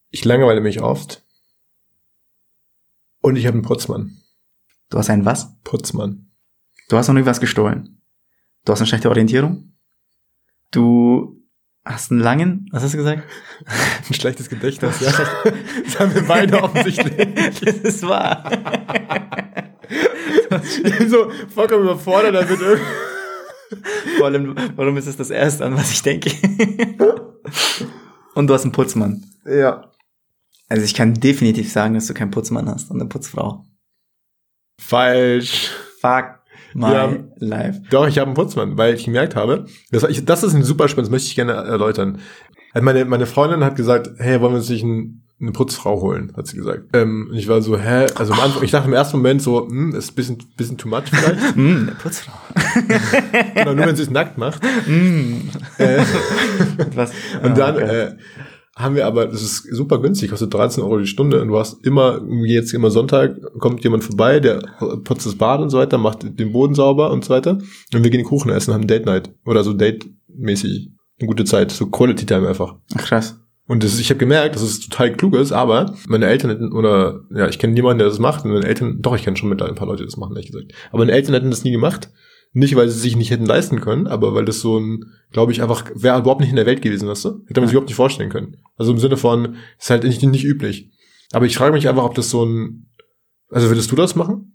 Ich 0.08 0.24
langweile 0.24 0.62
mich 0.62 0.80
oft. 0.80 1.22
Und 3.22 3.36
ich 3.36 3.46
habe 3.46 3.54
einen 3.54 3.62
Putzmann. 3.62 4.18
Du 4.90 4.98
hast 4.98 5.08
einen 5.08 5.24
was? 5.24 5.56
Putzmann. 5.62 6.30
Du 6.88 6.98
hast 6.98 7.08
noch 7.08 7.14
nie 7.14 7.24
was 7.24 7.40
gestohlen. 7.40 8.02
Du 8.64 8.72
hast 8.72 8.80
eine 8.80 8.86
schlechte 8.88 9.08
Orientierung. 9.08 9.72
Du 10.72 11.40
hast 11.84 12.10
einen 12.10 12.20
langen, 12.20 12.68
was 12.72 12.82
hast 12.82 12.94
du 12.94 12.98
gesagt? 12.98 13.22
Ein 14.08 14.14
schlechtes 14.14 14.48
Gedächtnis, 14.48 15.00
ja. 15.00 15.12
Das 15.84 15.98
haben 15.98 16.14
wir 16.14 16.22
beide 16.22 16.62
offensichtlich. 16.62 17.16
das 17.60 17.76
ist 17.76 18.06
wahr. 18.06 18.50
Ich 20.84 20.98
bin 20.98 21.08
so 21.10 21.30
vollkommen 21.52 21.84
überfordert 21.84 22.34
damit. 22.34 22.60
Vor 24.18 24.26
allem, 24.26 24.54
warum 24.76 24.96
ist 24.96 25.06
es 25.06 25.16
das 25.16 25.30
Erste, 25.30 25.64
an 25.64 25.76
was 25.76 25.90
ich 25.90 26.02
denke? 26.02 26.30
Und 28.34 28.46
du 28.46 28.54
hast 28.54 28.62
einen 28.62 28.72
Putzmann. 28.72 29.24
ja. 29.44 29.88
Also 30.72 30.84
ich 30.86 30.94
kann 30.94 31.12
definitiv 31.12 31.70
sagen, 31.70 31.92
dass 31.92 32.06
du 32.06 32.14
keinen 32.14 32.30
Putzmann 32.30 32.66
hast 32.66 32.90
und 32.90 32.98
eine 32.98 33.06
Putzfrau. 33.06 33.62
Falsch. 34.80 35.70
Fuck 36.00 36.38
my 36.72 36.90
Ja. 36.90 37.12
life. 37.36 37.82
Doch, 37.90 38.08
ich 38.08 38.16
habe 38.18 38.28
einen 38.28 38.34
Putzmann, 38.34 38.78
weil 38.78 38.94
ich 38.94 39.04
gemerkt 39.04 39.36
habe, 39.36 39.66
das, 39.90 40.02
ich, 40.04 40.24
das 40.24 40.42
ist 40.42 40.54
ein 40.54 40.62
super 40.64 40.88
spannend, 40.88 41.08
das 41.08 41.10
möchte 41.10 41.28
ich 41.28 41.34
gerne 41.34 41.52
erläutern. 41.52 42.20
Also 42.72 42.84
Meine, 42.86 43.04
meine 43.04 43.26
Freundin 43.26 43.62
hat 43.62 43.76
gesagt, 43.76 44.12
hey, 44.16 44.40
wollen 44.40 44.54
wir 44.54 44.58
uns 44.60 44.70
nicht 44.70 44.82
ein, 44.82 45.24
eine 45.42 45.52
Putzfrau 45.52 46.00
holen, 46.00 46.32
hat 46.38 46.46
sie 46.46 46.56
gesagt. 46.56 46.84
Ähm, 46.94 47.28
und 47.30 47.36
ich 47.36 47.48
war 47.48 47.60
so, 47.60 47.78
hä? 47.78 48.06
Also 48.14 48.32
Anfang, 48.32 48.62
ich 48.62 48.70
dachte 48.70 48.88
im 48.88 48.94
ersten 48.94 49.18
Moment 49.18 49.42
so, 49.42 49.68
hm, 49.68 49.94
ist 49.94 50.12
ein 50.12 50.14
bisschen, 50.14 50.38
bisschen 50.56 50.78
too 50.78 50.88
much 50.88 51.04
vielleicht. 51.10 51.54
Mm, 51.54 51.60
eine 51.88 51.96
Putzfrau. 52.02 52.32
genau, 53.54 53.74
nur 53.74 53.84
wenn 53.86 53.96
sie 53.96 54.04
es 54.04 54.10
nackt 54.10 54.38
macht. 54.38 54.62
Mm. 54.86 55.50
Äh, 55.76 55.98
Was? 56.94 57.10
und 57.42 57.50
Ah, 57.50 57.54
dann 57.54 57.76
okay. 57.76 57.84
äh, 58.04 58.16
haben 58.82 58.94
wir 58.96 59.06
aber, 59.06 59.26
das 59.26 59.42
ist 59.42 59.74
super 59.74 60.00
günstig, 60.00 60.30
kostet 60.30 60.52
13 60.52 60.82
Euro 60.82 60.98
die 60.98 61.06
Stunde 61.06 61.40
und 61.40 61.48
du 61.48 61.58
hast 61.58 61.84
immer, 61.86 62.20
jetzt 62.44 62.74
immer 62.74 62.90
Sonntag, 62.90 63.36
kommt 63.58 63.82
jemand 63.84 64.04
vorbei, 64.04 64.40
der 64.40 64.62
putzt 65.04 65.26
das 65.26 65.36
Bad 65.36 65.60
und 65.60 65.70
so 65.70 65.78
weiter, 65.78 65.98
macht 65.98 66.38
den 66.38 66.52
Boden 66.52 66.74
sauber 66.74 67.10
und 67.10 67.24
so 67.24 67.30
weiter. 67.30 67.58
Und 67.94 68.02
wir 68.02 68.10
gehen 68.10 68.24
Kuchen 68.24 68.50
essen, 68.50 68.74
haben 68.74 68.86
Date 68.86 69.06
Night 69.06 69.30
oder 69.46 69.64
so 69.64 69.72
Date-mäßig 69.72 70.90
eine 71.20 71.28
gute 71.28 71.44
Zeit, 71.44 71.70
so 71.70 71.86
Quality 71.86 72.26
Time 72.26 72.48
einfach. 72.48 72.76
Ach, 72.94 73.04
krass. 73.04 73.38
Und 73.68 73.84
das 73.84 73.98
ich 73.98 74.10
habe 74.10 74.18
gemerkt, 74.18 74.54
dass 74.54 74.62
es 74.62 74.80
total 74.80 75.12
klug 75.12 75.34
ist, 75.34 75.52
aber 75.52 75.94
meine 76.08 76.26
Eltern 76.26 76.50
hätten, 76.50 76.72
oder 76.72 77.20
ja, 77.30 77.48
ich 77.48 77.58
kenne 77.58 77.72
niemanden, 77.72 77.98
der 77.98 78.08
das 78.08 78.18
macht. 78.18 78.44
Und 78.44 78.52
meine 78.52 78.66
Eltern, 78.66 78.98
doch, 79.00 79.14
ich 79.14 79.22
kenne 79.22 79.36
schon 79.36 79.48
mittlerweile 79.48 79.74
ein 79.74 79.78
paar 79.78 79.86
Leute, 79.86 80.02
die 80.02 80.08
das 80.08 80.16
machen, 80.16 80.34
ehrlich 80.34 80.50
gesagt. 80.50 80.72
Aber 80.90 80.98
meine 80.98 81.12
Eltern 81.12 81.34
hätten 81.34 81.50
das 81.50 81.64
nie 81.64 81.70
gemacht. 81.70 82.10
Nicht, 82.54 82.76
weil 82.76 82.88
sie 82.88 82.98
sich 82.98 83.16
nicht 83.16 83.30
hätten 83.30 83.46
leisten 83.46 83.80
können, 83.80 84.06
aber 84.06 84.34
weil 84.34 84.44
das 84.44 84.60
so 84.60 84.78
ein, 84.78 85.06
glaube 85.30 85.52
ich, 85.52 85.62
einfach, 85.62 85.90
wäre 85.94 86.18
überhaupt 86.18 86.40
nicht 86.40 86.50
in 86.50 86.56
der 86.56 86.66
Welt 86.66 86.82
gewesen, 86.82 87.08
weißt 87.08 87.24
du? 87.24 87.44
Hätte 87.46 87.60
man 87.60 87.68
sich 87.68 87.72
überhaupt 87.72 87.88
nicht 87.88 87.96
vorstellen 87.96 88.28
können. 88.28 88.58
Also 88.76 88.92
im 88.92 88.98
Sinne 88.98 89.16
von, 89.16 89.56
ist 89.78 89.90
halt 89.90 90.04
nicht, 90.04 90.22
nicht 90.22 90.44
üblich. 90.44 90.90
Aber 91.32 91.46
ich 91.46 91.56
frage 91.56 91.72
mich 91.72 91.88
einfach, 91.88 92.04
ob 92.04 92.14
das 92.14 92.28
so 92.28 92.44
ein, 92.44 92.90
also 93.50 93.68
würdest 93.68 93.90
du 93.90 93.96
das 93.96 94.16
machen? 94.16 94.52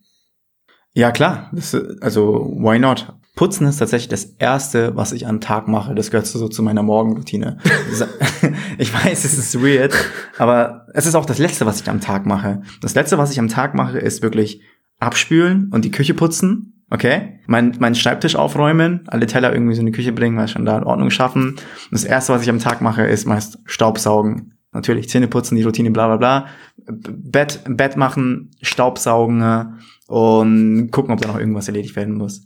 Ja, 0.94 1.12
klar. 1.12 1.52
Das, 1.54 1.76
also, 2.02 2.56
why 2.58 2.80
not? 2.80 3.14
Putzen 3.36 3.68
ist 3.68 3.78
tatsächlich 3.78 4.10
das 4.10 4.26
Erste, 4.40 4.96
was 4.96 5.12
ich 5.12 5.28
am 5.28 5.40
Tag 5.40 5.68
mache. 5.68 5.94
Das 5.94 6.10
gehört 6.10 6.26
so 6.26 6.48
zu 6.48 6.64
meiner 6.64 6.82
Morgenroutine. 6.82 7.60
ich 8.78 8.94
weiß, 8.94 9.26
es 9.26 9.38
ist 9.38 9.62
weird, 9.62 9.94
aber 10.38 10.88
es 10.94 11.06
ist 11.06 11.16
auch 11.16 11.26
das 11.26 11.38
Letzte, 11.38 11.66
was 11.66 11.82
ich 11.82 11.90
am 11.90 12.02
Tag 12.02 12.26
mache. 12.26 12.62
Das 12.82 12.96
Letzte, 12.96 13.18
was 13.18 13.32
ich 13.32 13.40
am 13.40 13.48
Tag 13.48 13.76
mache, 13.76 14.00
ist 14.00 14.22
wirklich 14.22 14.62
abspülen 15.00 15.70
und 15.72 15.86
die 15.86 15.92
Küche 15.92 16.14
putzen. 16.14 16.77
Okay? 16.90 17.40
Mein, 17.48 17.76
mein 17.80 17.96
Schreibtisch 17.96 18.36
aufräumen, 18.36 19.02
alle 19.08 19.26
Teller 19.26 19.52
irgendwie 19.54 19.76
so 19.76 19.82
in 19.82 19.88
die 19.88 19.92
Küche 19.92 20.14
bringen, 20.14 20.38
weil 20.38 20.48
schon 20.48 20.66
da 20.66 20.78
in 20.78 20.84
Ordnung 20.84 21.10
schaffen. 21.10 21.50
Und 21.52 21.60
das 21.92 22.06
Erste, 22.06 22.34
was 22.34 22.44
ich 22.44 22.50
am 22.50 22.60
Tag 22.60 22.82
mache, 22.82 23.04
ist 23.04 23.26
meist 23.26 23.60
Staubsaugen. 23.66 24.54
Natürlich, 24.72 25.10
Zähne 25.10 25.28
putzen, 25.28 25.56
die 25.56 25.64
Routine, 25.64 25.92
bla 25.92 26.08
bla 26.08 26.18
bla. 26.18 26.46
Bett, 26.86 27.62
Bett 27.68 27.98
machen, 27.98 28.52
Staubsaugen 28.62 29.42
äh, 29.42 29.66
und 30.08 30.92
gucken, 30.92 31.14
ob 31.14 31.22
da 31.22 31.28
noch 31.28 31.40
irgendwas 31.40 31.68
erledigt 31.68 31.96
werden 31.96 32.16
muss. 32.16 32.44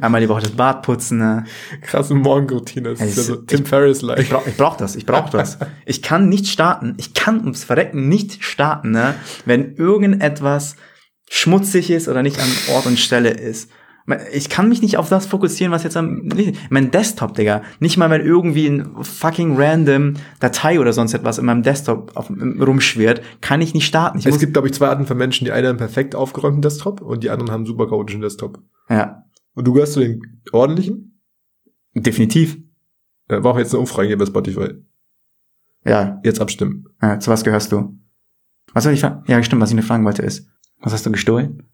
Einmal 0.00 0.20
die 0.20 0.28
Woche 0.28 0.42
das 0.42 0.52
Bad 0.52 0.82
putzen. 0.82 1.20
äh. 1.20 1.42
Krasse 1.82 2.14
Morgenroutine. 2.14 2.90
Das 2.90 3.00
ist 3.00 3.16
ja 3.16 3.22
Also, 3.22 3.34
so 3.34 3.42
Tim 3.42 3.66
Ferriss-like. 3.66 4.20
Ich 4.20 4.30
brauch, 4.30 4.46
ich 4.46 4.56
brauch 4.56 4.76
das, 4.76 4.96
ich 4.96 5.04
brauch 5.04 5.28
das. 5.28 5.58
Ich 5.84 6.00
kann 6.02 6.28
nicht 6.28 6.46
starten, 6.48 6.94
ich 6.96 7.12
kann 7.14 7.40
ums 7.40 7.64
Verrecken 7.64 8.08
nicht 8.08 8.42
starten, 8.42 8.92
ne, 8.92 9.14
wenn 9.44 9.74
irgendetwas 9.74 10.76
schmutzig 11.30 11.90
ist 11.90 12.08
oder 12.08 12.22
nicht 12.22 12.38
an 12.40 12.48
Ort 12.74 12.86
und 12.86 12.98
Stelle 12.98 13.30
ist. 13.30 13.70
Ich 14.32 14.48
kann 14.48 14.70
mich 14.70 14.80
nicht 14.80 14.96
auf 14.96 15.10
das 15.10 15.26
fokussieren, 15.26 15.70
was 15.70 15.82
jetzt 15.82 15.96
am, 15.98 16.30
mein 16.70 16.90
Desktop, 16.90 17.34
Digga. 17.34 17.62
Nicht 17.78 17.98
mal, 17.98 18.08
wenn 18.08 18.24
irgendwie 18.24 18.66
ein 18.66 19.04
fucking 19.04 19.54
random 19.60 20.14
Datei 20.40 20.80
oder 20.80 20.94
sonst 20.94 21.12
etwas 21.12 21.36
in 21.36 21.44
meinem 21.44 21.62
Desktop 21.62 22.16
auf, 22.16 22.30
rumschwirrt, 22.30 23.20
kann 23.42 23.60
ich 23.60 23.74
nicht 23.74 23.84
starten. 23.84 24.18
Ich 24.18 24.24
Es 24.24 24.38
gibt, 24.38 24.54
glaube 24.54 24.66
ich, 24.68 24.72
zwei 24.72 24.88
Arten 24.88 25.04
von 25.04 25.18
Menschen. 25.18 25.44
Die 25.44 25.52
einen 25.52 25.66
haben 25.66 25.76
perfekt 25.76 26.14
aufgeräumten 26.14 26.62
Desktop 26.62 27.02
und 27.02 27.22
die 27.22 27.28
anderen 27.28 27.50
haben 27.50 27.66
super 27.66 27.86
chaotischen 27.86 28.22
Desktop. 28.22 28.62
ja, 28.88 29.24
Und 29.52 29.66
du 29.66 29.74
gehörst 29.74 29.92
zu 29.92 30.00
den 30.00 30.22
ordentlichen? 30.52 31.20
definitiv. 31.94 32.56
War 33.28 33.44
auch 33.44 33.58
jetzt 33.58 33.72
eine 33.74 33.80
Umfrage 33.80 34.08
hier 34.08 34.16
bei 34.16 34.24
Spotify. 34.24 34.68
Ja, 35.84 36.18
Jetzt 36.24 36.40
abstimmen. 36.40 36.86
ja, 37.02 37.18
zu 37.20 37.30
was 37.30 37.44
gehörst 37.44 37.72
du? 37.72 37.98
Was 38.72 38.84
soll 38.84 38.92
ich 38.94 39.00
fragen? 39.00 39.24
Ja, 39.26 39.42
stimmt, 39.42 39.60
was 39.60 39.68
ich 39.70 39.76
nur 39.76 39.84
fragen 39.84 40.04
wollte 40.04 40.22
ist, 40.22 40.48
was 40.80 40.92
hast 40.92 41.06
du 41.06 41.12
gestohlen? 41.12 41.67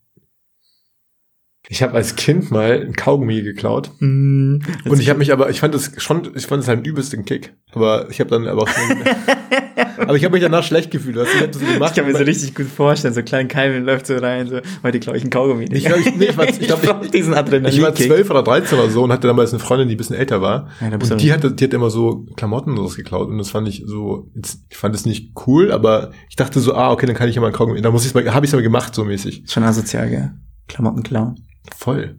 Ich 1.69 1.83
habe 1.83 1.95
als 1.95 2.15
Kind 2.17 2.51
mal 2.51 2.83
ein 2.87 2.93
Kaugummi 2.95 3.41
geklaut. 3.43 3.91
Mm, 3.99 4.59
Und 4.85 5.01
ich 5.01 5.09
habe 5.09 5.19
mich 5.19 5.33
aber, 5.33 5.49
ich 5.49 5.61
fand 5.61 5.75
es 5.75 5.93
schon, 5.97 6.31
ich 6.37 6.47
fand 6.47 6.63
es 6.63 6.69
halt 6.69 6.79
einen 6.79 6.85
übelsten 6.85 7.25
Kick. 7.25 7.55
Aber 7.73 8.11
ich 8.11 8.21
habe 8.21 8.29
dann 8.29 8.47
aber 8.47 8.63
auch 8.63 8.69
schon, 8.69 8.83
aber 9.97 10.15
ich 10.15 10.25
habe 10.25 10.33
mich 10.35 10.43
danach 10.43 10.63
schlecht 10.63 10.91
gefühlt. 10.91 11.17
Du, 11.17 11.23
ich 11.23 11.35
habe 11.37 11.49
das 11.49 11.61
so 11.63 11.67
gemacht. 11.67 11.91
Ich 11.93 11.97
kann 12.03 12.07
mir 12.13 12.19
so 12.19 12.23
richtig 12.25 12.55
gut 12.55 12.67
vorstellen, 12.67 13.15
so 13.15 13.23
klein 13.23 13.49
Calvin 13.49 13.85
läuft 13.85 14.07
so 14.07 14.15
rein, 14.17 14.47
so, 14.49 14.61
heute 14.83 15.01
glaube 15.01 15.17
ich 15.17 15.25
einen 15.25 15.31
Kaugummi. 15.31 15.65
Ich 15.73 15.87
glaub, 15.87 15.99
ich- 16.01 16.15
nee, 16.15 16.27
ich 16.27 16.37
war- 16.37 16.47
ich 16.49 16.59
glaub, 16.67 16.83
ich- 16.83 16.89
brauch 16.91 17.07
diesen 17.07 17.33
ich 17.33 17.81
war 17.83 17.95
zwölf 17.95 18.31
oder 18.31 18.43
dreizehn 18.43 18.79
oder 18.79 18.91
so 18.91 19.03
und 19.03 19.11
hatte 19.13 19.27
damals 19.27 19.53
eine 19.53 19.59
Freundin, 19.61 19.89
die 19.89 19.95
ein 19.95 19.99
bisschen 19.99 20.17
älter 20.17 20.43
war. 20.43 20.69
Ja, 20.83 20.89
und 20.93 21.21
die 21.23 21.33
hatte, 21.33 21.51
die 21.51 21.65
hat 21.65 21.73
immer 21.73 21.89
so 21.89 22.27
Klamotten 22.37 22.73
und 22.73 22.77
sowas 22.77 22.95
geklaut. 22.97 23.29
Und 23.29 23.39
das 23.39 23.49
fand 23.49 23.69
ich 23.69 23.85
so, 23.87 24.31
ich 24.69 24.77
fand 24.77 24.95
es 24.95 25.07
nicht 25.07 25.33
cool, 25.47 25.73
aber 25.73 26.11
ich 26.29 26.37
dachte 26.37 26.61
so, 26.61 26.75
ah, 26.75 26.93
okay, 26.93 27.07
dann 27.07 27.17
kann 27.17 27.29
ich 27.31 27.37
ja 27.37 27.41
mal 27.41 27.47
ein 27.49 27.55
Kaugummi. 27.55 27.81
Da 27.81 27.91
muss 27.91 28.05
ich 28.05 28.13
mal, 28.13 28.35
habe 28.35 28.45
ich 28.45 28.51
es 28.51 28.55
mal 28.55 28.63
gemacht, 28.63 28.95
so 28.95 29.05
mäßig. 29.05 29.45
Schon 29.49 29.63
asozial, 29.63 30.11
gell? 30.11 30.31
Klamotten 30.69 31.03
klauen. 31.03 31.37
Voll. 31.77 32.19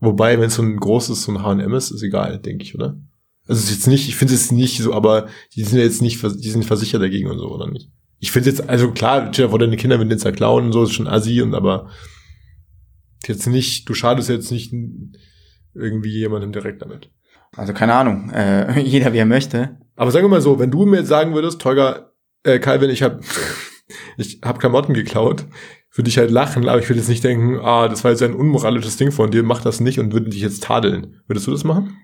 Wobei, 0.00 0.38
wenn 0.38 0.48
es 0.48 0.56
so 0.56 0.62
ein 0.62 0.76
großes, 0.76 1.22
so 1.22 1.32
ein 1.32 1.42
H&M 1.42 1.74
ist, 1.74 1.90
ist 1.90 2.02
egal, 2.02 2.38
denke 2.38 2.64
ich, 2.64 2.74
oder? 2.74 2.98
Also 3.46 3.60
es 3.60 3.70
ist 3.70 3.76
jetzt 3.76 3.86
nicht, 3.86 4.08
ich 4.08 4.16
finde 4.16 4.34
es 4.34 4.52
nicht 4.52 4.78
so, 4.78 4.92
aber 4.92 5.28
die 5.54 5.64
sind 5.64 5.78
ja 5.78 5.84
jetzt 5.84 6.02
nicht, 6.02 6.22
die 6.22 6.50
sind 6.50 6.64
versichert 6.64 7.02
dagegen 7.02 7.30
und 7.30 7.38
so, 7.38 7.48
oder 7.48 7.70
nicht? 7.70 7.90
Ich 8.18 8.30
finde 8.30 8.50
jetzt, 8.50 8.68
also 8.68 8.92
klar, 8.92 9.32
vor, 9.32 9.58
deine 9.58 9.76
Kinder 9.76 9.98
mit 9.98 10.10
den 10.10 10.18
zerklauen 10.18 10.66
und 10.66 10.72
so, 10.72 10.84
ist 10.84 10.92
schon 10.92 11.08
assi 11.08 11.42
und 11.42 11.54
aber 11.54 11.90
jetzt 13.26 13.46
nicht, 13.46 13.88
du 13.88 13.94
schadest 13.94 14.28
jetzt 14.28 14.50
nicht 14.50 14.72
irgendwie 15.74 16.18
jemandem 16.18 16.52
direkt 16.52 16.82
damit. 16.82 17.10
Also 17.56 17.72
keine 17.72 17.94
Ahnung, 17.94 18.30
äh, 18.30 18.80
jeder 18.82 19.12
wie 19.12 19.18
er 19.18 19.26
möchte. 19.26 19.78
Aber 19.96 20.10
sagen 20.10 20.24
wir 20.24 20.30
mal 20.30 20.40
so, 20.40 20.58
wenn 20.58 20.70
du 20.70 20.86
mir 20.86 20.98
jetzt 20.98 21.08
sagen 21.08 21.34
würdest, 21.34 21.60
Tolga, 21.60 22.12
äh, 22.44 22.58
Calvin, 22.58 22.90
ich 22.90 23.02
habe 23.02 23.20
ich 24.16 24.40
hab 24.42 24.58
Klamotten 24.58 24.94
geklaut, 24.94 25.46
würde 25.94 26.08
ich 26.08 26.18
halt 26.18 26.30
lachen, 26.30 26.68
aber 26.68 26.80
ich 26.80 26.88
würde 26.88 27.00
jetzt 27.00 27.08
nicht 27.08 27.22
denken, 27.22 27.60
ah, 27.60 27.88
das 27.88 28.02
war 28.02 28.10
jetzt 28.10 28.22
ein 28.22 28.34
unmoralisches 28.34 28.96
Ding 28.96 29.12
von 29.12 29.30
dir, 29.30 29.42
mach 29.42 29.60
das 29.60 29.80
nicht 29.80 29.98
und 29.98 30.12
würde 30.12 30.30
dich 30.30 30.40
jetzt 30.40 30.62
tadeln. 30.62 31.20
Würdest 31.26 31.46
du 31.46 31.50
das 31.50 31.64
machen? 31.64 31.96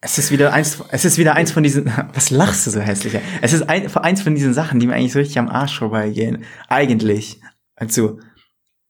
Es 0.00 0.18
ist 0.18 0.30
wieder 0.30 0.52
eins, 0.52 0.78
es 0.90 1.04
ist 1.04 1.18
wieder 1.18 1.34
eins 1.34 1.52
von 1.52 1.62
diesen, 1.62 1.86
was 2.14 2.30
lachst 2.30 2.66
du 2.66 2.70
so 2.70 2.80
hässlich? 2.80 3.14
Es 3.40 3.52
ist 3.52 3.68
ein, 3.68 3.94
eins 3.96 4.22
von 4.22 4.34
diesen 4.34 4.54
Sachen, 4.54 4.80
die 4.80 4.86
mir 4.86 4.94
eigentlich 4.94 5.12
so 5.12 5.18
richtig 5.18 5.38
am 5.38 5.48
Arsch 5.48 5.78
vorbeigehen. 5.78 6.44
Eigentlich. 6.68 7.40
Also, 7.76 8.18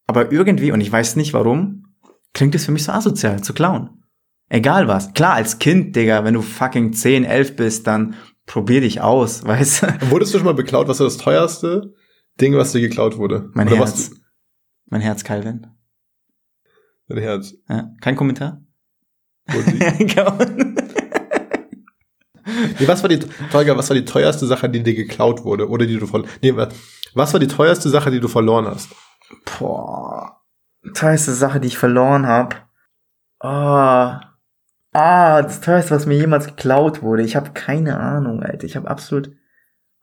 aber 0.06 0.32
irgendwie, 0.32 0.72
und 0.72 0.80
ich 0.80 0.90
weiß 0.90 1.16
nicht 1.16 1.34
warum, 1.34 1.84
klingt 2.32 2.54
es 2.54 2.64
für 2.64 2.72
mich 2.72 2.84
so 2.84 2.92
asozial, 2.92 3.42
zu 3.42 3.52
klauen. 3.52 3.90
Egal 4.48 4.88
was. 4.88 5.12
Klar, 5.12 5.34
als 5.34 5.58
Kind, 5.58 5.94
Digga, 5.94 6.24
wenn 6.24 6.34
du 6.34 6.40
fucking 6.40 6.94
10, 6.94 7.24
11 7.24 7.56
bist, 7.56 7.86
dann 7.86 8.14
probier 8.46 8.80
dich 8.80 9.02
aus, 9.02 9.44
weißt 9.46 9.82
du? 9.82 10.10
Wurdest 10.10 10.32
du 10.32 10.38
schon 10.38 10.46
mal 10.46 10.54
beklaut? 10.54 10.88
Was 10.88 11.00
war 11.00 11.06
das 11.06 11.18
teuerste 11.18 11.94
Ding, 12.40 12.56
was 12.56 12.72
dir 12.72 12.80
geklaut 12.80 13.18
wurde? 13.18 13.50
Mein 13.52 13.68
Oder 13.68 13.78
Herz. 13.78 14.10
Mein 14.90 15.00
Herz, 15.00 15.24
Calvin. 15.24 15.66
dein 17.08 17.18
Herz. 17.18 17.54
Ja, 17.68 17.90
kein 18.00 18.16
Kommentar? 18.16 18.62
Man- 19.48 19.64
nee, 22.78 22.86
was 22.88 23.02
war 23.02 23.08
die, 23.08 23.18
Tolga, 23.50 23.76
was 23.76 23.88
war 23.90 23.96
die 23.96 24.04
teuerste 24.04 24.46
Sache, 24.46 24.68
die 24.68 24.82
dir 24.82 24.94
geklaut 24.94 25.44
wurde? 25.44 25.68
Oder 25.68 25.86
die 25.86 25.98
du 25.98 26.06
verloren, 26.06 26.30
nee, 26.42 26.54
wa- 26.56 26.68
was 27.14 27.32
war 27.32 27.40
die 27.40 27.46
teuerste 27.46 27.88
Sache, 27.88 28.10
die 28.10 28.20
du 28.20 28.28
verloren 28.28 28.66
hast? 28.66 28.90
Boah. 29.58 30.40
Teuerste 30.94 31.32
Sache, 31.34 31.60
die 31.60 31.68
ich 31.68 31.78
verloren 31.78 32.26
habe. 32.26 32.56
Ah. 33.40 34.20
Ah, 34.92 35.42
das 35.42 35.60
teuerste, 35.60 35.90
was 35.94 36.06
mir 36.06 36.16
jemals 36.16 36.46
geklaut 36.46 37.02
wurde. 37.02 37.22
Ich 37.22 37.36
habe 37.36 37.50
keine 37.52 37.98
Ahnung, 38.00 38.42
Alter. 38.42 38.64
Ich 38.64 38.76
habe 38.76 38.88
absolut. 38.88 39.30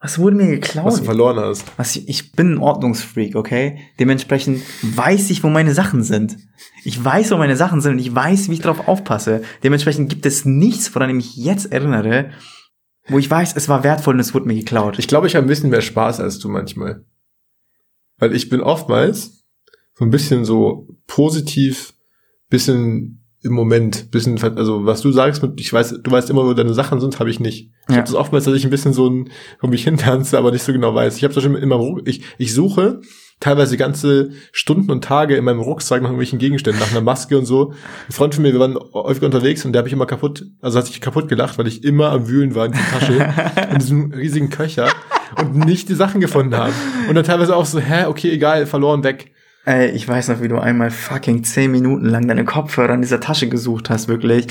Was 0.00 0.18
wurde 0.18 0.36
mir 0.36 0.46
geklaut? 0.46 0.86
Was 0.86 0.98
du 0.98 1.04
verloren 1.04 1.38
hast? 1.38 1.64
Was 1.78 1.96
ich, 1.96 2.08
ich 2.08 2.32
bin 2.32 2.54
ein 2.54 2.58
Ordnungsfreak, 2.58 3.34
okay? 3.34 3.78
Dementsprechend 3.98 4.62
weiß 4.82 5.30
ich, 5.30 5.42
wo 5.42 5.48
meine 5.48 5.72
Sachen 5.72 6.02
sind. 6.02 6.36
Ich 6.84 7.02
weiß, 7.02 7.30
wo 7.30 7.38
meine 7.38 7.56
Sachen 7.56 7.80
sind 7.80 7.92
und 7.92 7.98
ich 7.98 8.14
weiß, 8.14 8.48
wie 8.48 8.54
ich 8.54 8.60
darauf 8.60 8.88
aufpasse. 8.88 9.42
Dementsprechend 9.64 10.10
gibt 10.10 10.26
es 10.26 10.44
nichts, 10.44 10.94
woran 10.94 11.10
ich 11.10 11.16
mich 11.16 11.36
jetzt 11.36 11.72
erinnere, 11.72 12.30
wo 13.08 13.18
ich 13.18 13.30
weiß, 13.30 13.56
es 13.56 13.68
war 13.68 13.84
wertvoll 13.84 14.14
und 14.14 14.20
es 14.20 14.34
wurde 14.34 14.46
mir 14.46 14.54
geklaut. 14.54 14.98
Ich 14.98 15.08
glaube, 15.08 15.26
ich 15.26 15.34
habe 15.34 15.46
ein 15.46 15.48
bisschen 15.48 15.70
mehr 15.70 15.80
Spaß 15.80 16.20
als 16.20 16.38
du 16.38 16.48
manchmal. 16.48 17.04
Weil 18.18 18.34
ich 18.34 18.48
bin 18.48 18.60
oftmals 18.60 19.44
so 19.94 20.04
ein 20.04 20.10
bisschen 20.10 20.44
so 20.44 20.88
positiv, 21.06 21.94
bisschen 22.50 23.25
im 23.46 23.52
Moment, 23.54 24.10
bisschen, 24.10 24.38
also 24.56 24.84
was 24.84 25.00
du 25.00 25.10
sagst, 25.12 25.42
mit, 25.42 25.58
ich 25.60 25.72
weiß, 25.72 26.00
du 26.02 26.10
weißt 26.10 26.28
immer, 26.30 26.44
wo 26.44 26.52
deine 26.52 26.74
Sachen 26.74 27.00
sind, 27.00 27.18
habe 27.18 27.30
ich 27.30 27.40
nicht. 27.40 27.70
Ich 27.88 27.94
Ja. 27.94 27.96
habe 27.96 28.06
das 28.06 28.14
oftmals, 28.14 28.44
dass 28.44 28.54
ich 28.54 28.64
ein 28.64 28.70
bisschen 28.70 28.92
so 28.92 29.08
ein, 29.08 29.30
wo 29.60 29.68
mich 29.68 29.84
hintanze, 29.84 30.36
aber 30.36 30.50
nicht 30.52 30.62
so 30.64 30.72
genau 30.72 30.94
weiß. 30.94 31.16
Ich 31.16 31.24
habe 31.24 31.32
Beispiel 31.34 31.54
immer, 31.56 31.80
ich, 32.04 32.22
ich 32.38 32.52
suche 32.52 33.00
teilweise 33.38 33.76
ganze 33.76 34.30
Stunden 34.52 34.90
und 34.90 35.04
Tage 35.04 35.36
in 35.36 35.44
meinem 35.44 35.60
Rucksack 35.60 36.00
nach 36.00 36.08
irgendwelchen 36.08 36.38
Gegenständen, 36.38 36.80
nach 36.80 36.90
einer 36.90 37.02
Maske 37.02 37.36
und 37.38 37.44
so. 37.44 37.72
Ein 38.08 38.12
Freund 38.12 38.34
von 38.34 38.42
mir, 38.42 38.52
wir 38.52 38.60
waren 38.60 38.78
häufig 38.94 39.22
unterwegs 39.22 39.64
und 39.64 39.72
der 39.72 39.80
habe 39.80 39.88
ich 39.88 39.92
immer 39.92 40.06
kaputt, 40.06 40.44
also 40.62 40.78
hat 40.78 40.86
sich 40.86 41.00
kaputt 41.00 41.28
gelacht, 41.28 41.58
weil 41.58 41.66
ich 41.66 41.84
immer 41.84 42.10
am 42.12 42.28
Wühlen 42.28 42.54
war 42.54 42.66
in 42.66 42.72
dieser 42.72 42.98
Tasche, 42.98 43.68
in 43.72 43.78
diesem 43.78 44.12
riesigen 44.12 44.48
Köcher 44.50 44.88
und 45.38 45.54
nicht 45.66 45.88
die 45.90 45.94
Sachen 45.94 46.20
gefunden 46.22 46.56
habe. 46.56 46.72
Und 47.08 47.14
dann 47.14 47.24
teilweise 47.24 47.54
auch 47.54 47.66
so, 47.66 47.78
hä, 47.78 48.06
okay, 48.06 48.30
egal, 48.30 48.64
verloren, 48.66 49.04
weg. 49.04 49.32
Ey, 49.66 49.90
ich 49.90 50.06
weiß 50.06 50.28
noch, 50.28 50.40
wie 50.40 50.46
du 50.46 50.58
einmal 50.58 50.92
fucking 50.92 51.42
zehn 51.42 51.72
Minuten 51.72 52.06
lang 52.06 52.28
deine 52.28 52.44
Kopfhörer 52.44 52.94
in 52.94 53.02
dieser 53.02 53.18
Tasche 53.18 53.48
gesucht 53.48 53.90
hast, 53.90 54.06
wirklich. 54.06 54.46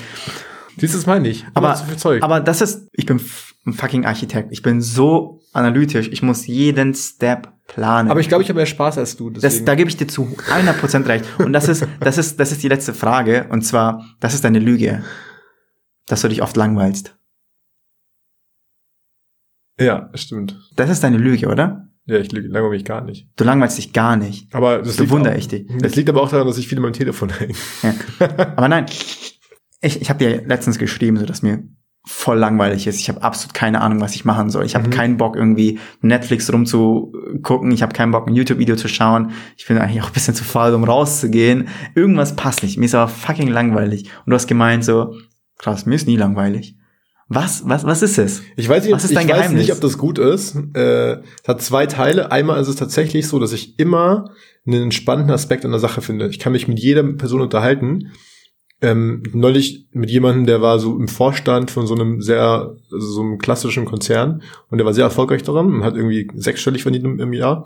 Dieses 0.75 1.05
meine 1.05 1.29
ich. 1.29 1.45
Aber, 1.53 1.81
aber 2.19 2.41
das 2.41 2.60
ist, 2.60 2.89
ich 2.91 3.05
bin 3.05 3.22
ein 3.65 3.72
fucking 3.74 4.05
Architekt. 4.05 4.51
Ich 4.51 4.62
bin 4.62 4.81
so 4.81 5.41
analytisch. 5.53 6.10
Ich 6.10 6.22
muss 6.22 6.48
jeden 6.48 6.93
Step 6.93 7.53
planen. 7.65 8.12
Aber 8.12 8.19
ich 8.19 8.27
glaube, 8.27 8.43
ich 8.43 8.50
habe 8.50 8.57
mehr 8.57 8.65
Spaß 8.65 8.98
als 8.98 9.15
du. 9.15 9.29
das, 9.29 9.63
da 9.63 9.75
gebe 9.75 9.89
ich 9.89 9.95
dir 9.95 10.10
zu 10.10 10.36
100% 10.50 11.07
recht. 11.07 11.25
Und 11.39 11.53
das 11.53 11.69
ist, 11.69 11.88
das 12.01 12.17
ist, 12.17 12.38
das 12.38 12.51
ist 12.51 12.62
die 12.62 12.67
letzte 12.67 12.93
Frage. 12.93 13.48
Und 13.50 13.62
zwar, 13.62 14.03
das 14.19 14.34
ist 14.34 14.43
deine 14.43 14.60
Lüge. 14.60 15.01
Dass 16.07 16.22
du 16.22 16.27
dich 16.27 16.41
oft 16.41 16.57
langweilst. 16.57 17.17
ja, 19.79 20.10
stimmt. 20.13 20.60
Das 20.75 20.89
ist 20.89 21.05
deine 21.05 21.17
Lüge, 21.17 21.48
oder? 21.48 21.88
Ja, 22.07 22.17
ich 22.17 22.31
langweile 22.31 22.69
mich 22.69 22.85
gar 22.85 23.03
nicht. 23.03 23.27
Du 23.35 23.43
langweilst 23.43 23.77
dich 23.77 23.91
gar 23.93 24.15
nicht. 24.15 24.53
Aber 24.53 24.79
das 24.79 24.97
Bewundere 24.97 25.38
ich 25.38 25.47
dich. 25.47 25.65
Das 25.79 25.95
liegt 25.95 26.07
aber 26.09 26.21
auch 26.21 26.29
daran, 26.29 26.45
dass 26.45 26.57
ich 26.57 26.67
viel 26.67 26.77
in 26.77 26.83
meinem 26.83 26.93
Telefon 26.93 27.29
hänge. 27.31 27.55
Aber 28.55 28.67
nein, 28.67 28.85
ich, 29.81 30.01
ich 30.01 30.09
habe 30.09 30.19
dir 30.19 30.43
letztens 30.45 30.77
geschrieben, 30.77 31.17
so 31.17 31.25
dass 31.25 31.41
mir 31.41 31.63
voll 32.07 32.38
langweilig 32.38 32.85
ist. 32.85 33.00
Ich 33.00 33.09
habe 33.09 33.24
absolut 33.24 33.55
keine 33.55 33.81
Ahnung, 33.81 34.00
was 34.01 34.13
ich 34.13 34.25
machen 34.25 34.51
soll. 34.51 34.63
Ich 34.65 34.75
habe 34.75 34.85
Mhm. 34.88 34.91
keinen 34.91 35.17
Bock, 35.17 35.35
irgendwie 35.35 35.79
Netflix 36.01 36.53
rumzugucken. 36.53 37.71
Ich 37.71 37.81
habe 37.81 37.93
keinen 37.93 38.12
Bock, 38.12 38.27
ein 38.27 38.35
YouTube-Video 38.35 38.75
zu 38.75 38.88
schauen. 38.88 39.31
Ich 39.57 39.65
bin 39.65 39.77
eigentlich 39.79 40.03
auch 40.03 40.07
ein 40.07 40.13
bisschen 40.13 40.35
zu 40.35 40.43
faul, 40.43 40.74
um 40.75 40.83
rauszugehen. 40.83 41.67
Irgendwas 41.95 42.35
passt 42.35 42.62
nicht. 42.62 42.77
Mir 42.77 42.85
ist 42.85 42.93
aber 42.95 43.07
fucking 43.07 43.47
langweilig. 43.47 44.03
Und 44.25 44.29
du 44.29 44.35
hast 44.35 44.45
gemeint 44.47 44.85
so, 44.85 45.15
krass, 45.57 45.88
mir 45.88 45.95
ist 45.95 46.07
nie 46.07 46.17
langweilig. 46.17 46.75
Was, 47.27 47.67
was, 47.67 47.84
was 47.86 48.03
ist 48.03 48.20
es? 48.20 48.44
Ich 48.55 48.70
weiß 48.70 48.84
nicht, 48.84 48.94
Was 48.94 49.03
ist 49.03 49.12
ich 49.12 49.17
dein 49.17 49.27
weiß 49.27 49.38
Geheimnis? 49.38 49.62
nicht, 49.62 49.72
ob 49.74 49.82
das 49.82 49.98
gut 49.98 50.20
ist. 50.20 50.55
Äh, 50.75 51.22
es 51.41 51.48
hat 51.48 51.62
zwei 51.62 51.88
Teile. 51.88 52.32
Einmal 52.32 52.62
ist 52.62 52.67
es 52.67 52.75
tatsächlich 52.75 53.27
so, 53.27 53.39
dass 53.39 53.51
ich 53.51 53.79
immer 53.79 54.29
einen 54.67 54.84
entspannten 54.84 55.32
Aspekt 55.32 55.65
an 55.65 55.72
der 55.72 55.79
Sache 55.79 56.01
finde. 56.01 56.27
Ich 56.27 56.38
kann 56.38 56.51
mich 56.51 56.67
mit 56.67 56.79
jeder 56.79 57.03
Person 57.03 57.41
unterhalten. 57.41 58.12
Ähm, 58.82 59.24
neulich 59.34 59.88
mit 59.91 60.12
jemandem, 60.12 60.46
der 60.46 60.62
war 60.62 60.79
so 60.79 60.98
im 60.98 61.08
Vorstand 61.08 61.72
von 61.72 61.88
so 61.88 61.96
einem 61.96 62.22
sehr, 62.22 62.75
also 62.91 63.08
so 63.08 63.22
einem 63.22 63.38
klassischen 63.39 63.86
Konzern 63.86 64.44
und 64.70 64.77
der 64.77 64.86
war 64.86 64.94
sehr 64.94 65.05
erfolgreich 65.05 65.44
daran 65.44 65.74
und 65.74 65.84
hat 65.84 65.96
irgendwie 65.96 66.29
sechsstellig 66.36 66.84
verdient 66.84 67.05
im, 67.05 67.20
im 67.20 67.34
Jahr 67.34 67.65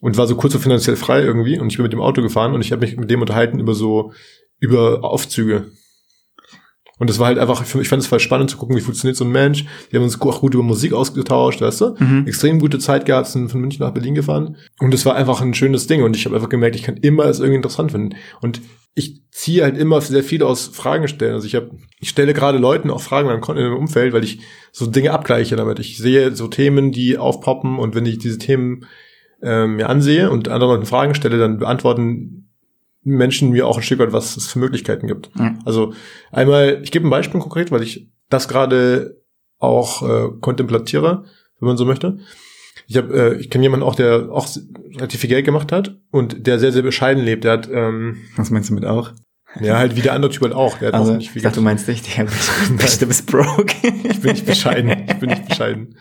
und 0.00 0.16
war 0.16 0.26
so 0.26 0.34
kurz 0.34 0.54
so 0.54 0.58
finanziell 0.58 0.96
frei 0.96 1.22
irgendwie 1.22 1.58
und 1.58 1.70
ich 1.70 1.76
bin 1.76 1.84
mit 1.84 1.92
dem 1.92 2.00
Auto 2.00 2.22
gefahren 2.22 2.54
und 2.54 2.62
ich 2.62 2.72
habe 2.72 2.80
mich 2.80 2.96
mit 2.96 3.10
dem 3.10 3.20
unterhalten 3.20 3.60
über 3.60 3.74
so, 3.74 4.12
über 4.58 5.04
Aufzüge. 5.04 5.66
Und 7.02 7.10
das 7.10 7.18
war 7.18 7.26
halt 7.26 7.38
einfach, 7.40 7.64
für 7.64 7.78
mich- 7.78 7.86
ich 7.86 7.88
fand 7.88 8.00
es 8.00 8.06
voll 8.06 8.20
spannend 8.20 8.48
zu 8.48 8.56
gucken, 8.56 8.76
wie 8.76 8.80
funktioniert 8.80 9.16
so 9.16 9.24
ein 9.24 9.32
Mensch. 9.32 9.64
Wir 9.90 9.98
haben 9.98 10.04
uns 10.04 10.20
auch 10.20 10.40
gut 10.40 10.54
über 10.54 10.62
Musik 10.62 10.92
ausgetauscht, 10.92 11.60
weißt 11.60 11.80
du? 11.80 11.94
Mhm. 11.98 12.28
Extrem 12.28 12.60
gute 12.60 12.78
Zeit 12.78 13.06
gehabt, 13.06 13.26
sind 13.26 13.48
von 13.50 13.60
München 13.60 13.84
nach 13.84 13.92
Berlin 13.92 14.14
gefahren. 14.14 14.56
Und 14.78 14.94
es 14.94 15.04
war 15.04 15.16
einfach 15.16 15.40
ein 15.40 15.52
schönes 15.52 15.88
Ding. 15.88 16.04
Und 16.04 16.14
ich 16.14 16.24
habe 16.26 16.36
einfach 16.36 16.48
gemerkt, 16.48 16.76
ich 16.76 16.84
kann 16.84 16.96
immer 16.98 17.24
es 17.24 17.40
irgendwie 17.40 17.56
interessant 17.56 17.90
finden. 17.90 18.14
Und 18.40 18.60
ich 18.94 19.22
ziehe 19.32 19.64
halt 19.64 19.76
immer 19.76 20.00
sehr 20.00 20.22
viel 20.22 20.44
aus 20.44 20.68
Fragen 20.68 21.08
stellen. 21.08 21.34
Also 21.34 21.44
ich 21.48 21.56
habe, 21.56 21.70
ich 21.98 22.08
stelle 22.08 22.34
gerade 22.34 22.58
Leuten 22.58 22.88
auch 22.88 23.00
Fragen 23.00 23.26
in 23.26 23.32
meinem, 23.34 23.40
Kon- 23.40 23.56
in 23.56 23.64
meinem 23.64 23.78
Umfeld, 23.78 24.12
weil 24.12 24.22
ich 24.22 24.38
so 24.70 24.86
Dinge 24.86 25.10
abgleiche 25.10 25.56
damit. 25.56 25.80
Ich 25.80 25.98
sehe 25.98 26.36
so 26.36 26.46
Themen, 26.46 26.92
die 26.92 27.18
aufpoppen 27.18 27.80
und 27.80 27.96
wenn 27.96 28.06
ich 28.06 28.18
diese 28.18 28.38
Themen 28.38 28.86
ähm, 29.42 29.74
mir 29.74 29.88
ansehe 29.88 30.30
und 30.30 30.48
anderen 30.48 30.74
Leuten 30.74 30.86
Fragen 30.86 31.16
stelle, 31.16 31.38
dann 31.38 31.58
beantworten 31.58 32.51
Menschen 33.02 33.50
mir 33.50 33.66
auch 33.66 33.76
ein 33.76 33.82
Stück 33.82 33.98
weit, 33.98 34.12
was 34.12 34.36
es 34.36 34.46
für 34.48 34.58
Möglichkeiten 34.58 35.06
gibt. 35.06 35.30
Ja. 35.38 35.56
Also 35.64 35.92
einmal, 36.30 36.80
ich 36.82 36.90
gebe 36.92 37.06
ein 37.06 37.10
Beispiel 37.10 37.40
konkret, 37.40 37.70
weil 37.70 37.82
ich 37.82 38.08
das 38.28 38.48
gerade 38.48 39.20
auch 39.58 40.02
äh, 40.02 40.28
kontemplatiere, 40.40 41.24
wenn 41.60 41.66
man 41.66 41.76
so 41.76 41.84
möchte. 41.84 42.18
Ich 42.86 42.96
habe, 42.96 43.14
äh, 43.14 43.40
ich 43.40 43.50
kenne 43.50 43.64
jemanden 43.64 43.84
auch, 43.86 43.94
der 43.94 44.28
auch 44.30 44.48
relativ 44.94 45.20
viel 45.20 45.30
Geld 45.30 45.44
gemacht 45.44 45.72
hat 45.72 45.96
und 46.10 46.46
der 46.46 46.58
sehr, 46.58 46.72
sehr 46.72 46.82
bescheiden 46.82 47.22
lebt. 47.24 47.44
Der 47.44 47.52
hat, 47.52 47.68
ähm, 47.72 48.18
Was 48.36 48.50
meinst 48.50 48.70
du 48.70 48.74
mit 48.74 48.84
auch? 48.84 49.12
ja, 49.60 49.76
halt 49.76 49.96
wie 49.96 50.00
der 50.00 50.14
andere 50.14 50.30
Typ 50.32 50.42
halt 50.42 50.54
auch. 50.54 50.78
Der 50.78 50.88
hat 50.88 50.94
Also, 50.94 51.12
auch 51.12 51.16
nicht 51.16 51.30
viel 51.30 51.38
ich 51.38 51.42
dachte, 51.44 51.56
du 51.56 51.62
meinst 51.62 51.86
dich, 51.86 52.02
der 52.02 52.24
du 52.68 53.06
bist 53.06 53.26
broke. 53.26 53.74
Ich 54.04 54.20
bin 54.20 54.32
nicht 54.32 54.46
bescheiden. 54.46 55.04
Ich 55.08 55.16
bin 55.18 55.28
nicht 55.30 55.46
bescheiden. 55.46 55.96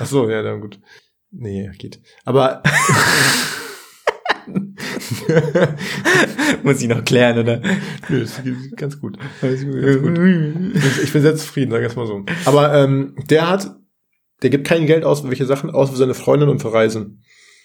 Ach 0.00 0.06
so, 0.06 0.28
ja, 0.28 0.42
dann 0.42 0.60
gut. 0.60 0.78
Nee, 1.30 1.70
geht. 1.78 2.00
Aber 2.24 2.62
Muss 6.62 6.82
ich 6.82 6.88
noch 6.88 7.04
klären, 7.04 7.38
oder? 7.38 7.60
Nö, 8.08 8.24
geht 8.44 8.76
ganz 8.76 9.00
gut. 9.00 9.18
Ganz 9.40 9.64
gut. 9.64 9.74
Ich, 9.76 11.02
ich 11.04 11.12
bin 11.12 11.22
sehr 11.22 11.36
zufrieden, 11.36 11.72
wir 11.72 11.80
es 11.80 11.96
mal 11.96 12.06
so. 12.06 12.24
Aber 12.44 12.74
ähm, 12.74 13.14
der 13.30 13.48
hat, 13.48 13.76
der 14.42 14.50
gibt 14.50 14.66
kein 14.66 14.86
Geld 14.86 15.04
aus 15.04 15.20
für 15.20 15.30
welche 15.30 15.46
Sachen, 15.46 15.70
außer 15.70 15.92
für 15.92 15.98
seine 15.98 16.14
Freundin 16.14 16.48
und 16.48 16.60
für 16.60 16.72
Reisen. 16.72 17.22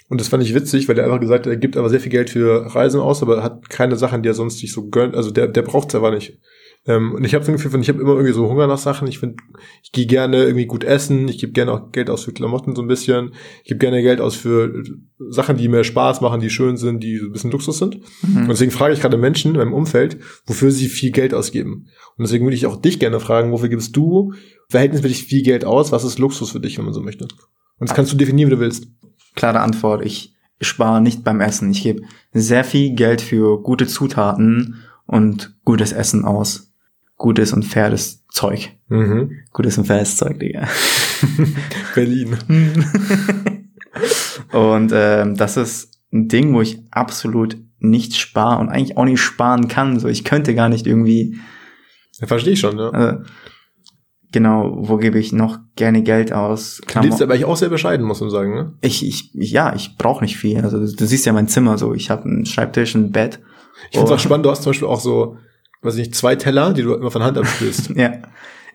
Und 0.10 0.20
das 0.20 0.28
fand 0.28 0.44
ich 0.44 0.54
witzig, 0.54 0.88
weil 0.88 0.96
der 0.96 1.06
einfach 1.06 1.20
gesagt 1.20 1.46
hat, 1.46 1.52
er 1.52 1.58
gibt 1.58 1.78
aber 1.78 1.90
sehr 1.90 2.00
viel 2.00 2.12
Geld 2.12 2.30
für 2.30 2.76
Reisen 2.76 3.00
aus, 3.00 3.22
aber 3.22 3.42
hat 3.42 3.70
keine 3.70 3.96
Sachen, 3.96 4.22
die 4.22 4.30
er 4.30 4.34
sonst 4.34 4.62
nicht 4.62 4.74
so 4.74 4.90
gönnt. 4.90 5.16
Also 5.16 5.32
der, 5.32 5.48
der 5.48 5.62
braucht 5.62 5.90
es 5.90 5.96
aber 5.96 6.12
nicht. 6.12 6.40
Ähm, 6.86 7.14
und 7.14 7.24
ich 7.24 7.34
habe 7.34 7.46
so 7.46 7.52
ein 7.52 7.56
Gefühl, 7.56 7.72
von, 7.72 7.82
ich 7.82 7.88
habe 7.88 8.02
immer 8.02 8.12
irgendwie 8.12 8.34
so 8.34 8.50
Hunger 8.50 8.68
nach 8.68 8.78
Sachen. 8.78 9.08
Ich 9.08 9.20
finde, 9.20 9.38
ich 9.84 9.92
gehe 9.92 10.06
gerne 10.06 10.44
irgendwie 10.44 10.66
gut 10.66 10.84
essen. 10.84 11.28
Ich 11.30 11.38
gebe 11.38 11.54
gerne 11.54 11.72
auch 11.72 11.92
Geld 11.92 12.10
aus 12.10 12.26
für 12.26 12.34
Klamotten 12.34 12.76
so 12.76 12.82
ein 12.82 12.88
bisschen. 12.88 13.34
Ich 13.64 13.70
gebe 13.70 13.80
gerne 13.80 14.02
Geld 14.02 14.20
aus 14.20 14.36
für 14.36 14.84
Sachen, 15.30 15.56
die 15.56 15.70
mir 15.70 15.84
Spaß 15.84 16.20
machen, 16.20 16.42
die 16.42 16.50
schön 16.50 16.76
sind, 16.76 17.02
die 17.02 17.18
so 17.18 17.28
ein 17.28 17.32
bisschen 17.32 17.52
Luxus 17.52 17.78
sind. 17.78 18.00
Und 18.24 18.50
deswegen 18.50 18.72
frage 18.72 18.94
ich 18.94 19.00
gerade 19.00 19.18
Menschen 19.18 19.52
in 19.52 19.58
meinem 19.58 19.74
Umfeld, 19.74 20.18
wofür 20.46 20.72
sie 20.72 20.90
viel 20.90 21.12
Geld 21.12 21.34
ausgeben. 21.34 21.88
Und 22.18 22.24
deswegen 22.24 22.46
würde 22.46 22.56
ich 22.56 22.66
auch 22.66 22.76
dich 22.76 23.00
gerne 23.00 23.20
fragen, 23.22 23.52
wofür 23.52 23.70
gibst 23.70 23.96
du 23.96 24.34
verhältnismäßig 24.70 25.24
viel 25.24 25.44
Geld 25.44 25.64
aus? 25.64 25.92
Was 25.94 26.04
ist 26.04 26.20
Luxus 26.20 26.52
für 26.52 26.60
dich, 26.60 26.78
wenn 26.78 26.86
man 26.86 26.94
so 26.94 27.02
möchte? 27.02 27.26
Und 27.80 27.90
das 27.90 27.96
kannst 27.96 28.12
du 28.12 28.18
definieren, 28.18 28.50
wie 28.50 28.56
du 28.56 28.60
willst. 28.60 28.88
Klare 29.36 29.62
Antwort. 29.62 30.06
Ich 30.06 30.34
spare 30.60 31.02
nicht 31.02 31.24
beim 31.24 31.40
Essen. 31.40 31.72
Ich 31.72 31.84
gebe 31.84 32.04
sehr 32.34 32.64
viel 32.64 32.94
Geld 32.94 33.22
für 33.22 33.62
gute 33.62 33.88
Zutaten 33.88 34.84
und 35.06 35.56
gutes 35.64 35.94
Essen 35.94 36.26
aus. 36.26 36.73
Gutes 37.24 37.54
und 37.54 37.64
faires 37.64 38.28
Zeug. 38.28 38.72
Mhm. 38.90 39.32
Gutes 39.54 39.78
und 39.78 39.86
faires 39.86 40.18
Zeug, 40.18 40.42
Digga. 40.42 40.68
Berlin. 41.96 42.36
Und 44.52 44.92
ähm, 44.94 45.38
das 45.38 45.56
ist 45.56 46.02
ein 46.12 46.28
Ding, 46.28 46.54
wo 46.54 46.60
ich 46.60 46.82
absolut 46.92 47.56
nicht 47.80 48.18
spare 48.18 48.60
und 48.60 48.68
eigentlich 48.68 48.98
auch 48.98 49.06
nicht 49.06 49.22
sparen 49.22 49.70
kann. 49.70 50.02
So, 50.02 50.10
ich 50.10 50.26
könnte 50.26 50.54
gar 50.54 50.68
nicht 50.68 50.86
irgendwie 50.86 51.40
Ja, 52.20 52.28
verstehe 52.28 52.54
ich 52.54 52.60
schon, 52.60 52.78
ja. 52.78 52.90
äh, 52.92 53.20
genau, 54.34 54.76
wo 54.82 54.98
gebe 54.98 55.18
ich 55.18 55.32
noch 55.32 55.60
gerne 55.78 56.04
Geld 56.04 56.34
aus? 56.34 56.82
Du 56.94 57.00
lebst 57.00 57.22
aber 57.22 57.36
eigentlich 57.36 57.46
auch 57.46 57.56
sehr 57.56 57.70
bescheiden, 57.70 58.06
muss 58.06 58.20
man 58.20 58.32
sagen, 58.32 58.54
ne? 58.54 58.74
ich, 58.82 59.08
ich, 59.08 59.34
ich, 59.34 59.52
ja, 59.52 59.74
ich 59.74 59.96
brauche 59.98 60.26
nicht 60.26 60.36
viel. 60.36 60.60
Also 60.60 60.78
du 60.78 61.06
siehst 61.06 61.26
ja 61.26 61.32
mein 61.32 61.48
Zimmer 61.48 61.78
so. 61.78 61.94
Ich 61.94 62.10
habe 62.10 62.26
einen 62.26 62.46
Schreibtisch, 62.46 62.96
ein 62.96 63.14
Bett. 63.14 63.40
Ich 63.92 63.98
finde 63.98 64.12
es 64.14 64.20
auch 64.20 64.20
spannend, 64.20 64.46
du 64.46 64.52
hast 64.52 64.64
zum 64.64 64.72
Beispiel 64.72 64.90
auch 64.90 65.00
so, 65.00 65.38
weiß 65.84 65.96
ich 65.96 66.00
nicht, 66.08 66.16
zwei 66.16 66.36
Teller, 66.36 66.74
die 66.74 66.82
du 66.84 66.94
immer 66.94 67.12
von 67.12 67.24
Hand 67.24 67.38
abspülst. 67.38 67.90
Ja. 67.96 68.12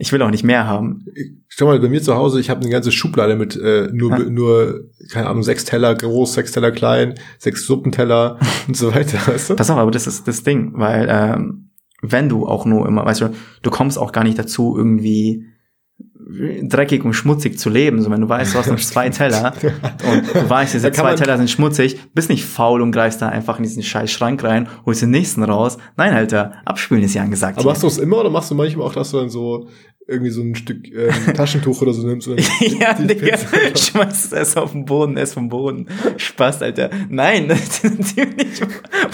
Ich 0.00 0.12
will 0.12 0.22
auch 0.22 0.30
nicht 0.30 0.44
mehr 0.44 0.64
haben. 0.68 1.06
Schau 1.48 1.66
mal, 1.66 1.80
bei 1.80 1.88
mir 1.88 2.00
zu 2.00 2.14
Hause, 2.14 2.38
ich 2.38 2.50
habe 2.50 2.60
eine 2.60 2.70
ganze 2.70 2.92
Schublade 2.92 3.34
mit 3.34 3.56
äh, 3.56 3.88
nur, 3.92 4.10
Ja. 4.12 4.18
nur, 4.30 4.84
keine 5.10 5.26
Ahnung, 5.28 5.42
sechs 5.42 5.64
Teller 5.64 5.92
groß, 5.96 6.34
sechs 6.34 6.52
Teller 6.52 6.70
klein, 6.70 7.14
sechs 7.38 7.66
Suppenteller 7.66 8.38
und 8.68 8.76
so 8.76 8.94
weiter, 8.94 9.18
weißt 9.26 9.50
du? 9.50 9.56
Pass 9.56 9.70
auf, 9.70 9.76
aber 9.78 9.90
das 9.90 10.06
ist 10.06 10.28
das 10.28 10.44
Ding, 10.44 10.70
weil 10.74 11.08
ähm, 11.10 11.70
wenn 12.00 12.28
du 12.28 12.46
auch 12.46 12.64
nur 12.64 12.86
immer, 12.86 13.04
weißt 13.04 13.22
du, 13.22 13.34
du 13.62 13.70
kommst 13.70 13.98
auch 13.98 14.12
gar 14.12 14.22
nicht 14.22 14.38
dazu, 14.38 14.76
irgendwie 14.78 15.46
dreckig 16.28 17.04
und 17.04 17.14
schmutzig 17.14 17.58
zu 17.58 17.70
leben. 17.70 18.02
So, 18.02 18.10
wenn 18.10 18.20
du 18.20 18.28
weißt, 18.28 18.54
du 18.54 18.58
hast 18.58 18.70
noch 18.70 18.78
zwei 18.78 19.08
Teller 19.08 19.54
und 19.62 20.34
du 20.34 20.50
weißt, 20.50 20.74
diese 20.74 20.92
zwei 20.92 21.14
Teller 21.14 21.36
sind 21.38 21.50
schmutzig, 21.50 21.98
bist 22.14 22.28
nicht 22.30 22.44
faul 22.44 22.82
und 22.82 22.92
greifst 22.92 23.22
da 23.22 23.28
einfach 23.28 23.58
in 23.58 23.62
diesen 23.64 23.82
scheiß 23.82 24.10
Schrank 24.10 24.44
rein, 24.44 24.68
holst 24.84 25.02
den 25.02 25.10
nächsten 25.10 25.42
raus. 25.42 25.78
Nein, 25.96 26.12
Alter, 26.12 26.52
abspülen 26.64 27.02
ist 27.02 27.14
ja 27.14 27.22
angesagt. 27.22 27.56
Aber 27.56 27.62
hier. 27.62 27.70
machst 27.70 27.82
du 27.82 27.86
es 27.86 27.98
immer 27.98 28.18
oder 28.18 28.30
machst 28.30 28.50
du 28.50 28.54
manchmal 28.54 28.86
auch, 28.86 28.92
dass 28.92 29.10
du 29.10 29.18
dann 29.18 29.30
so 29.30 29.68
irgendwie 30.08 30.30
so 30.30 30.40
ein 30.40 30.54
Stück 30.54 30.88
ähm, 30.90 31.34
Taschentuch 31.34 31.82
oder 31.82 31.92
so 31.92 32.06
nimmst? 32.06 32.28
Und 32.28 32.40
ja, 32.60 32.94
die 32.94 33.06
Digga, 33.06 33.36
schmeißt 33.76 34.32
es 34.32 34.56
auf 34.56 34.72
den 34.72 34.86
Boden, 34.86 35.18
es 35.18 35.34
vom 35.34 35.50
Boden. 35.50 35.86
Spaß, 36.16 36.62
Alter. 36.62 36.90
Nein, 37.10 37.46
natürlich 37.46 38.62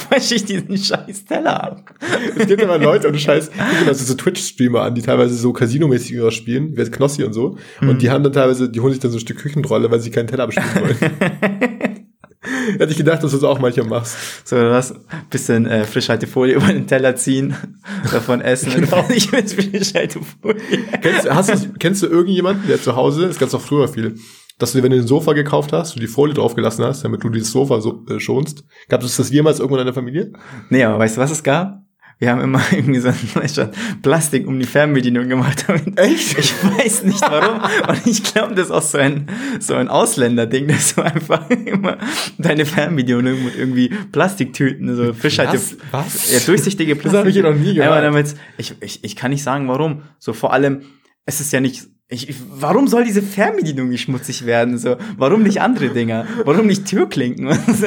wasche 0.08 0.36
ich 0.36 0.44
diesen 0.44 0.78
scheiß 0.78 1.24
Teller 1.24 1.64
ab. 1.64 1.94
Es 2.36 2.46
gibt 2.46 2.62
immer 2.62 2.78
Leute, 2.78 3.08
und 3.08 3.20
Scheiß, 3.20 3.50
mal 3.84 3.94
so 3.94 4.14
Twitch-Streamer 4.14 4.82
an, 4.82 4.94
die 4.94 5.02
teilweise 5.02 5.34
so 5.34 5.52
Casino-mäßig 5.52 6.12
irgendwas 6.12 6.34
spielen, 6.34 6.76
wie 6.76 6.80
jetzt 6.80 6.92
Knossi 7.04 7.24
und 7.24 7.32
so. 7.32 7.56
Mhm. 7.80 7.88
Und 7.88 8.02
die 8.02 8.10
haben 8.10 8.24
dann 8.24 8.32
teilweise, 8.32 8.68
die 8.68 8.80
holen 8.80 8.92
sich 8.92 9.00
dann 9.00 9.10
so 9.10 9.18
ein 9.18 9.20
Stück 9.20 9.38
Küchenrolle, 9.38 9.90
weil 9.90 10.00
sie 10.00 10.10
keinen 10.10 10.26
Teller 10.26 10.44
abspielen 10.44 10.74
wollen. 10.74 11.94
Hätte 12.78 12.92
ich 12.92 12.96
gedacht, 12.96 13.22
dass 13.22 13.30
du 13.30 13.38
das 13.38 13.44
auch 13.44 13.58
manchmal 13.58 13.86
machst. 13.86 14.46
So, 14.46 14.56
was? 14.56 14.94
Bisschen 15.30 15.66
äh, 15.66 15.84
Frischhaltefolie 15.84 16.56
über 16.56 16.66
den 16.66 16.86
Teller 16.86 17.16
ziehen, 17.16 17.56
davon 18.12 18.40
essen. 18.40 18.72
Genau. 18.74 19.04
Ich 19.14 19.32
will 19.32 19.46
Frischhaltefolie. 19.46 20.60
Kennst, 21.00 21.30
hast 21.30 21.50
du, 21.50 21.72
kennst 21.78 22.02
du 22.02 22.06
irgendjemanden, 22.06 22.66
der 22.68 22.80
zu 22.80 22.96
Hause, 22.96 23.28
das 23.28 23.38
gab's 23.38 23.54
auch 23.54 23.60
früher 23.60 23.88
viel, 23.88 24.16
dass 24.58 24.72
du, 24.72 24.82
wenn 24.82 24.90
du 24.90 24.98
ein 24.98 25.06
Sofa 25.06 25.32
gekauft 25.32 25.72
hast, 25.72 25.96
du 25.96 26.00
die 26.00 26.06
Folie 26.06 26.34
draufgelassen 26.34 26.84
hast, 26.84 27.04
damit 27.04 27.24
du 27.24 27.28
dieses 27.28 27.50
Sofa 27.50 27.80
so, 27.80 28.04
äh, 28.08 28.20
schonst. 28.20 28.64
Gab 28.88 29.02
es 29.02 29.16
das 29.16 29.30
jemals 29.30 29.58
irgendwo 29.58 29.76
in 29.76 29.80
deiner 29.80 29.94
Familie? 29.94 30.32
Nee, 30.70 30.84
aber 30.84 30.98
weißt 30.98 31.16
du, 31.16 31.20
was 31.20 31.30
es 31.30 31.42
gab? 31.42 31.82
Wir 32.18 32.30
haben 32.30 32.40
immer 32.40 32.60
irgendwie 32.70 33.00
so 33.00 33.08
ein 33.08 33.70
Plastik 34.02 34.46
um 34.46 34.58
die 34.58 34.66
Fernbedienung 34.66 35.28
gemacht. 35.28 35.64
Echt? 35.96 36.38
Ich 36.38 36.54
weiß 36.64 37.04
nicht 37.04 37.20
warum. 37.22 37.60
Und 37.88 38.06
ich 38.06 38.22
glaube, 38.22 38.54
das 38.54 38.66
ist 38.66 38.70
auch 38.72 38.82
so 38.82 38.98
ein, 38.98 39.28
so 39.60 39.74
ein 39.74 39.88
Ausländer-Ding, 39.88 40.68
dass 40.68 40.94
du 40.94 41.02
einfach 41.02 41.48
immer 41.50 41.98
deine 42.38 42.64
Fernbedienung 42.66 43.44
mit 43.44 43.56
irgendwie 43.56 43.88
Plastiktüten, 44.12 44.94
so 44.96 45.12
Fischhalte, 45.12 45.60
Was? 45.90 46.32
ja, 46.32 46.38
durchsichtige 46.40 46.94
Das 46.96 47.12
habe 47.14 47.28
ich 47.28 47.34
hier 47.34 47.42
noch 47.42 47.54
nie 47.54 47.72
Ja, 47.72 47.86
gehört. 47.88 48.04
damit, 48.04 48.34
ich, 48.58 48.74
ich, 48.80 49.02
ich 49.04 49.16
kann 49.16 49.30
nicht 49.30 49.42
sagen, 49.42 49.68
warum. 49.68 50.02
So 50.18 50.32
vor 50.32 50.52
allem, 50.52 50.82
es 51.26 51.40
ist 51.40 51.52
ja 51.52 51.60
nicht, 51.60 51.82
ich, 52.08 52.28
ich, 52.28 52.36
warum 52.50 52.86
soll 52.86 53.04
diese 53.04 53.22
Fernbedienung 53.22 53.88
nicht 53.88 54.02
schmutzig 54.02 54.44
werden? 54.44 54.76
So, 54.76 54.96
warum 55.16 55.42
nicht 55.42 55.62
andere 55.62 55.88
Dinger? 55.88 56.26
Warum 56.44 56.66
nicht 56.66 56.84
Türklinken? 56.84 57.48
so? 57.66 57.86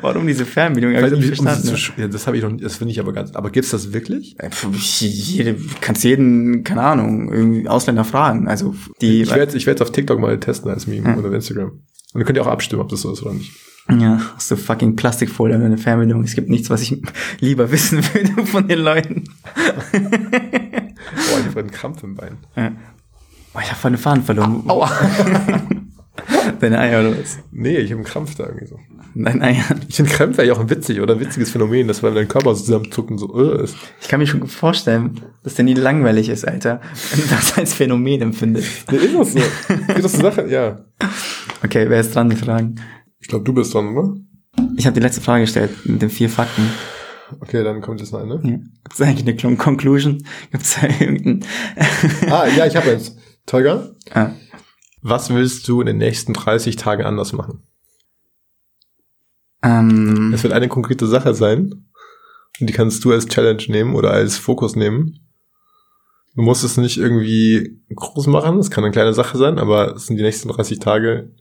Warum 0.00 0.26
diese 0.26 0.46
Fernbedienung? 0.46 0.96
Hab 0.96 1.04
ich 1.04 1.18
nicht 1.18 1.40
um, 1.40 1.46
verstanden. 1.46 1.76
zu 1.76 2.00
ja, 2.00 2.06
das 2.06 2.28
habe 2.28 2.36
ich 2.36 2.44
noch, 2.44 2.56
das 2.56 2.76
finde 2.76 2.92
ich 2.92 3.00
aber 3.00 3.12
ganz. 3.12 3.34
Aber 3.34 3.50
gibt's 3.50 3.70
das 3.70 3.92
wirklich? 3.92 4.36
Jede, 5.00 5.56
kannst 5.80 6.04
jeden, 6.04 6.62
keine 6.62 6.82
Ahnung, 6.82 7.32
irgendwie 7.32 7.68
Ausländer 7.68 8.04
fragen. 8.04 8.46
Also 8.46 8.74
die, 9.00 9.22
Ich 9.22 9.34
werde, 9.34 9.56
ich 9.56 9.66
werde 9.66 9.82
auf 9.82 9.90
TikTok 9.90 10.20
mal 10.20 10.38
testen 10.38 10.70
als 10.70 10.86
Meme 10.86 11.16
oder 11.16 11.28
auf 11.28 11.34
Instagram. 11.34 11.70
Und 11.70 11.82
dann 12.14 12.24
könnt 12.24 12.38
ihr 12.38 12.42
auch 12.42 12.46
abstimmen, 12.46 12.82
ob 12.82 12.88
das 12.88 13.00
so 13.00 13.12
ist 13.12 13.22
oder 13.22 13.34
nicht. 13.34 13.50
ja, 13.90 14.20
hast 14.36 14.50
du 14.50 14.56
fucking 14.56 14.94
Plastikfolie 14.94 15.56
an 15.56 15.62
deiner 15.62 15.78
Fernbedienung. 15.78 16.22
Es 16.22 16.36
gibt 16.36 16.48
nichts, 16.50 16.70
was 16.70 16.82
ich 16.82 17.02
lieber 17.40 17.72
wissen 17.72 17.98
würde 18.14 18.46
von 18.46 18.68
den 18.68 18.78
Leuten. 18.78 19.24
Boah, 19.92 21.40
ich 21.40 21.46
habe 21.46 21.60
einen 21.60 21.70
Krampf 21.72 22.04
im 22.04 22.14
Bein. 22.14 22.36
Ja. 22.54 22.72
Oh, 23.58 23.60
ich 23.60 23.70
habe 23.70 23.80
meine 23.82 23.98
Faden 23.98 24.22
verloren. 24.22 24.62
Aua. 24.68 24.88
Deine 26.60 26.78
Eier 26.78 27.00
oder 27.00 27.18
was? 27.18 27.38
Nee, 27.50 27.78
ich 27.78 27.90
habe 27.90 27.96
einen 28.00 28.04
Krampf 28.04 28.34
da 28.36 28.44
irgendwie 28.46 28.66
so. 28.66 28.78
Deine 29.16 29.42
Eier. 29.42 29.64
Ich 29.88 29.96
finde 29.96 30.12
Krämpfe 30.12 30.44
ja 30.44 30.52
auch 30.52 30.60
ein 30.60 30.70
witzig 30.70 31.00
oder 31.00 31.14
ein 31.14 31.20
witziges 31.20 31.50
Phänomen, 31.50 31.88
dass 31.88 32.02
wenn 32.04 32.14
dein 32.14 32.28
Körper 32.28 32.54
so 32.54 32.62
zusammenzuckt 32.64 33.10
und 33.10 33.18
so 33.18 33.36
äh, 33.40 33.64
ist. 33.64 33.76
Ich 34.00 34.06
kann 34.08 34.20
mir 34.20 34.26
schon 34.26 34.46
vorstellen, 34.46 35.20
dass 35.42 35.54
der 35.54 35.64
nie 35.64 35.74
langweilig 35.74 36.28
ist, 36.28 36.46
Alter. 36.46 36.80
Wenn 37.10 37.20
du 37.22 37.34
das 37.34 37.58
als 37.58 37.74
Phänomen 37.74 38.20
empfindest. 38.22 38.90
Nee, 38.92 38.98
ist 38.98 39.16
das 39.18 39.32
so? 39.32 39.38
Ist 39.38 40.04
das 40.04 40.14
eine 40.14 40.22
Sache? 40.22 40.46
Ja. 40.48 40.84
Okay, 41.64 41.86
wer 41.88 41.98
ist 42.00 42.14
dran 42.14 42.28
mit 42.28 42.38
Fragen? 42.38 42.76
Ich 43.18 43.26
glaube, 43.28 43.44
du 43.44 43.52
bist 43.52 43.74
dran, 43.74 43.96
oder? 43.96 44.14
Ich 44.76 44.86
habe 44.86 44.94
die 44.94 45.00
letzte 45.00 45.20
Frage 45.20 45.42
gestellt 45.44 45.70
mit 45.84 46.00
den 46.02 46.10
vier 46.10 46.28
Fakten. 46.30 46.70
Okay, 47.40 47.62
dann 47.64 47.80
kommt 47.80 48.00
jetzt 48.00 48.12
noch 48.12 48.20
eine. 48.20 48.34
Ja. 48.34 48.40
Gibt 48.40 48.94
es 48.94 49.00
eigentlich 49.00 49.26
eine 49.26 49.36
Con- 49.36 49.58
Conclusion? 49.58 50.24
Gibt 50.50 50.64
es 50.64 50.76
da 50.80 50.86
irgendein... 50.86 51.44
Ah, 52.30 52.46
ja, 52.56 52.66
ich 52.66 52.74
habe 52.76 52.90
jetzt. 52.90 53.16
Tolga, 53.48 53.88
ah. 54.12 54.30
was 55.00 55.30
willst 55.30 55.66
du 55.68 55.80
in 55.80 55.86
den 55.86 55.96
nächsten 55.96 56.34
30 56.34 56.76
Tagen 56.76 57.02
anders 57.02 57.32
machen? 57.32 57.62
ähm, 59.62 60.32
Es 60.34 60.42
wird 60.42 60.52
eine 60.52 60.68
konkrete 60.68 61.06
Sache 61.06 61.34
sein. 61.34 61.86
Und 62.60 62.68
die 62.68 62.74
kannst 62.74 63.04
du 63.04 63.12
als 63.12 63.26
Challenge 63.26 63.62
nehmen 63.68 63.94
oder 63.94 64.10
als 64.10 64.36
Fokus 64.36 64.76
nehmen. 64.76 65.20
Du 66.34 66.42
musst 66.42 66.62
es 66.62 66.76
nicht 66.76 66.98
irgendwie 66.98 67.80
groß 67.94 68.26
machen. 68.26 68.58
Es 68.58 68.70
kann 68.70 68.84
eine 68.84 68.92
kleine 68.92 69.14
Sache 69.14 69.38
sein, 69.38 69.58
aber 69.58 69.94
es 69.96 70.06
sind 70.06 70.18
die 70.18 70.22
nächsten 70.22 70.48
30 70.48 70.78
Tage. 70.78 71.32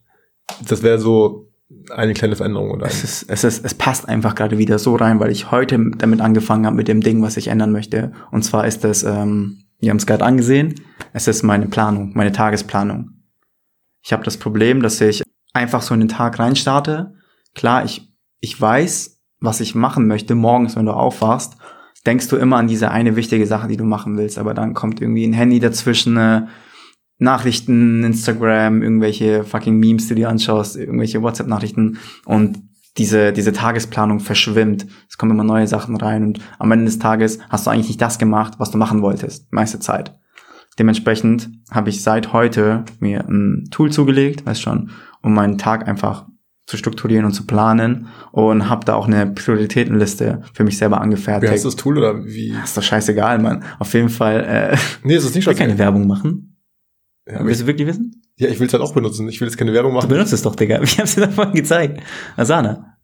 Das 0.65 0.83
wäre 0.83 0.99
so 0.99 1.51
eine 1.89 2.13
kleine 2.13 2.37
Veränderung 2.37 2.71
oder 2.71 2.85
es, 2.85 3.03
ist, 3.03 3.29
es, 3.29 3.43
ist, 3.43 3.65
es 3.65 3.73
passt 3.73 4.07
einfach 4.07 4.35
gerade 4.35 4.57
wieder 4.57 4.79
so 4.79 4.95
rein, 4.95 5.19
weil 5.19 5.31
ich 5.31 5.51
heute 5.51 5.91
damit 5.97 6.21
angefangen 6.21 6.65
habe 6.65 6.77
mit 6.77 6.87
dem 6.87 7.01
Ding, 7.01 7.21
was 7.21 7.35
ich 7.35 7.47
ändern 7.47 7.73
möchte. 7.73 8.13
Und 8.31 8.43
zwar 8.43 8.65
ist 8.65 8.85
das, 8.85 9.03
ähm, 9.03 9.66
wir 9.79 9.89
haben 9.89 9.97
es 9.97 10.05
gerade 10.05 10.25
angesehen, 10.25 10.75
es 11.13 11.27
ist 11.27 11.43
meine 11.43 11.67
Planung, 11.67 12.11
meine 12.15 12.31
Tagesplanung. 12.31 13.11
Ich 14.03 14.13
habe 14.13 14.23
das 14.23 14.37
Problem, 14.37 14.81
dass 14.81 15.01
ich 15.01 15.23
einfach 15.53 15.81
so 15.81 15.93
in 15.93 15.99
den 15.99 16.09
Tag 16.09 16.39
reinstarte. 16.39 17.15
Klar, 17.55 17.85
ich, 17.85 18.11
ich 18.39 18.59
weiß, 18.59 19.19
was 19.39 19.59
ich 19.59 19.75
machen 19.75 20.07
möchte. 20.07 20.35
Morgens, 20.35 20.75
wenn 20.75 20.85
du 20.85 20.93
aufwachst, 20.93 21.57
denkst 22.05 22.27
du 22.29 22.37
immer 22.37 22.57
an 22.57 22.67
diese 22.67 22.91
eine 22.91 23.15
wichtige 23.15 23.45
Sache, 23.45 23.67
die 23.67 23.77
du 23.77 23.83
machen 23.83 24.17
willst. 24.17 24.37
Aber 24.37 24.53
dann 24.53 24.73
kommt 24.73 25.01
irgendwie 25.01 25.25
ein 25.25 25.33
Handy 25.33 25.59
dazwischen, 25.59 26.17
äh, 26.17 26.47
Nachrichten, 27.19 28.03
Instagram, 28.03 28.83
irgendwelche 28.83 29.43
fucking 29.43 29.77
Memes, 29.77 30.03
die 30.03 30.09
du 30.09 30.15
dir 30.15 30.29
anschaust, 30.29 30.75
irgendwelche 30.75 31.21
WhatsApp-Nachrichten 31.21 31.97
und 32.25 32.59
diese, 32.97 33.31
diese 33.33 33.51
Tagesplanung 33.53 34.19
verschwimmt. 34.19 34.87
Es 35.09 35.17
kommen 35.17 35.31
immer 35.31 35.43
neue 35.43 35.67
Sachen 35.67 35.95
rein 35.97 36.23
und 36.23 36.39
am 36.59 36.71
Ende 36.71 36.85
des 36.85 36.99
Tages 36.99 37.39
hast 37.49 37.65
du 37.67 37.71
eigentlich 37.71 37.87
nicht 37.87 38.01
das 38.01 38.17
gemacht, 38.19 38.55
was 38.57 38.71
du 38.71 38.77
machen 38.77 39.01
wolltest, 39.01 39.51
meiste 39.53 39.79
Zeit. 39.79 40.17
Dementsprechend 40.79 41.49
habe 41.71 41.89
ich 41.89 42.03
seit 42.03 42.33
heute 42.33 42.85
mir 42.99 43.27
ein 43.27 43.65
Tool 43.71 43.91
zugelegt, 43.91 44.45
weißt 44.45 44.61
schon, 44.61 44.91
um 45.21 45.33
meinen 45.33 45.57
Tag 45.57 45.87
einfach 45.87 46.27
zu 46.67 46.75
strukturieren 46.77 47.25
und 47.25 47.31
zu 47.31 47.45
planen 47.47 48.07
und 48.31 48.69
habe 48.69 48.83
da 48.85 48.95
auch 48.95 49.07
eine 49.07 49.25
Prioritätenliste 49.25 50.41
für 50.53 50.63
mich 50.65 50.77
selber 50.77 50.97
Wie 50.97 51.01
angefertigt. 51.01 51.51
heißt 51.51 51.65
das 51.65 51.77
Tool 51.77 51.97
oder 51.97 52.25
wie? 52.25 52.49
ist 52.63 52.75
doch 52.75 52.83
scheißegal, 52.83 53.39
Mann. 53.39 53.63
Auf 53.79 53.93
jeden 53.93 54.09
Fall, 54.09 54.43
äh, 54.73 54.77
Nee, 55.03 55.15
es 55.15 55.23
ist 55.23 55.33
nicht 55.33 55.43
ich 55.43 55.47
will 55.47 55.55
keine 55.55 55.71
scheißegal. 55.71 55.77
Werbung 55.93 56.07
machen. 56.07 56.57
Ja, 57.25 57.43
Willst 57.45 57.61
du 57.61 57.67
wirklich 57.67 57.87
wissen? 57.87 58.21
Ja, 58.37 58.49
ich 58.49 58.59
will 58.59 58.67
es 58.67 58.73
halt 58.73 58.83
auch 58.83 58.93
benutzen. 58.93 59.27
Ich 59.29 59.39
will 59.41 59.47
jetzt 59.47 59.57
keine 59.57 59.73
Werbung 59.73 59.91
Du 59.91 59.97
machen. 59.97 60.09
benutzt 60.09 60.33
es 60.33 60.41
doch, 60.41 60.55
Digga. 60.55 60.79
Ich 60.83 60.99
hab's 60.99 61.15
dir 61.15 61.21
davon 61.21 61.53
gezeigt. 61.53 62.01
Asana. 62.35 62.97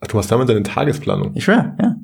Ach, 0.00 0.06
du 0.06 0.18
hast 0.18 0.30
damit 0.30 0.48
deine 0.48 0.62
Tagesplanung. 0.62 1.32
Ich 1.34 1.44
schwör, 1.44 1.76
ja. 1.80 1.96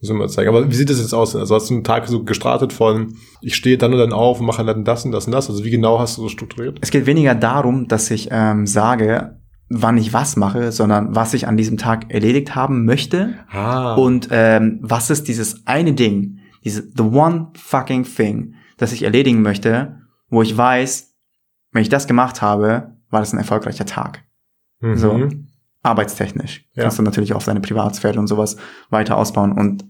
Muss 0.00 0.10
ich 0.10 0.16
mal 0.16 0.28
zeigen. 0.28 0.48
Aber 0.48 0.68
wie 0.70 0.74
sieht 0.74 0.90
das 0.90 0.98
jetzt 1.00 1.14
aus? 1.14 1.34
Also 1.36 1.54
hast 1.54 1.70
du 1.70 1.74
einen 1.74 1.84
Tag 1.84 2.08
so 2.08 2.24
gestartet 2.24 2.72
von, 2.72 3.14
ich 3.40 3.54
stehe 3.54 3.78
dann 3.78 3.92
und 3.92 3.98
dann 4.00 4.12
auf 4.12 4.40
und 4.40 4.46
mache 4.46 4.64
dann 4.64 4.84
das 4.84 5.04
und 5.04 5.12
das 5.12 5.26
und 5.26 5.32
das. 5.32 5.48
Also 5.48 5.64
wie 5.64 5.70
genau 5.70 5.98
hast 6.00 6.18
du 6.18 6.22
so 6.22 6.28
strukturiert? 6.28 6.78
Es 6.82 6.90
geht 6.90 7.06
weniger 7.06 7.34
darum, 7.34 7.86
dass 7.88 8.10
ich 8.10 8.28
ähm, 8.32 8.66
sage, 8.66 9.38
wann 9.68 9.96
ich 9.96 10.12
was 10.12 10.36
mache, 10.36 10.72
sondern 10.72 11.14
was 11.14 11.32
ich 11.34 11.46
an 11.46 11.56
diesem 11.56 11.78
Tag 11.78 12.12
erledigt 12.12 12.54
haben 12.54 12.84
möchte 12.84 13.34
Ah. 13.50 13.94
und 13.94 14.28
ähm, 14.32 14.80
was 14.82 15.08
ist 15.08 15.28
dieses 15.28 15.66
eine 15.66 15.94
Ding, 15.94 16.40
diese 16.64 16.82
the 16.94 17.02
one 17.04 17.48
fucking 17.54 18.02
thing, 18.04 18.54
das 18.76 18.92
ich 18.92 19.04
erledigen 19.04 19.40
möchte, 19.40 19.96
wo 20.28 20.42
ich 20.42 20.54
weiß, 20.54 21.11
wenn 21.72 21.82
ich 21.82 21.88
das 21.88 22.06
gemacht 22.06 22.42
habe, 22.42 22.96
war 23.10 23.20
das 23.20 23.32
ein 23.32 23.38
erfolgreicher 23.38 23.86
Tag. 23.86 24.24
mhm. 24.80 24.96
so. 24.96 25.28
Arbeitstechnisch. 25.84 26.64
Ja. 26.74 26.84
Kannst 26.84 27.00
du 27.00 27.02
natürlich 27.02 27.34
auch 27.34 27.42
deine 27.42 27.60
Privatsphäre 27.60 28.20
und 28.20 28.28
sowas 28.28 28.56
weiter 28.90 29.16
ausbauen 29.16 29.52
und 29.52 29.84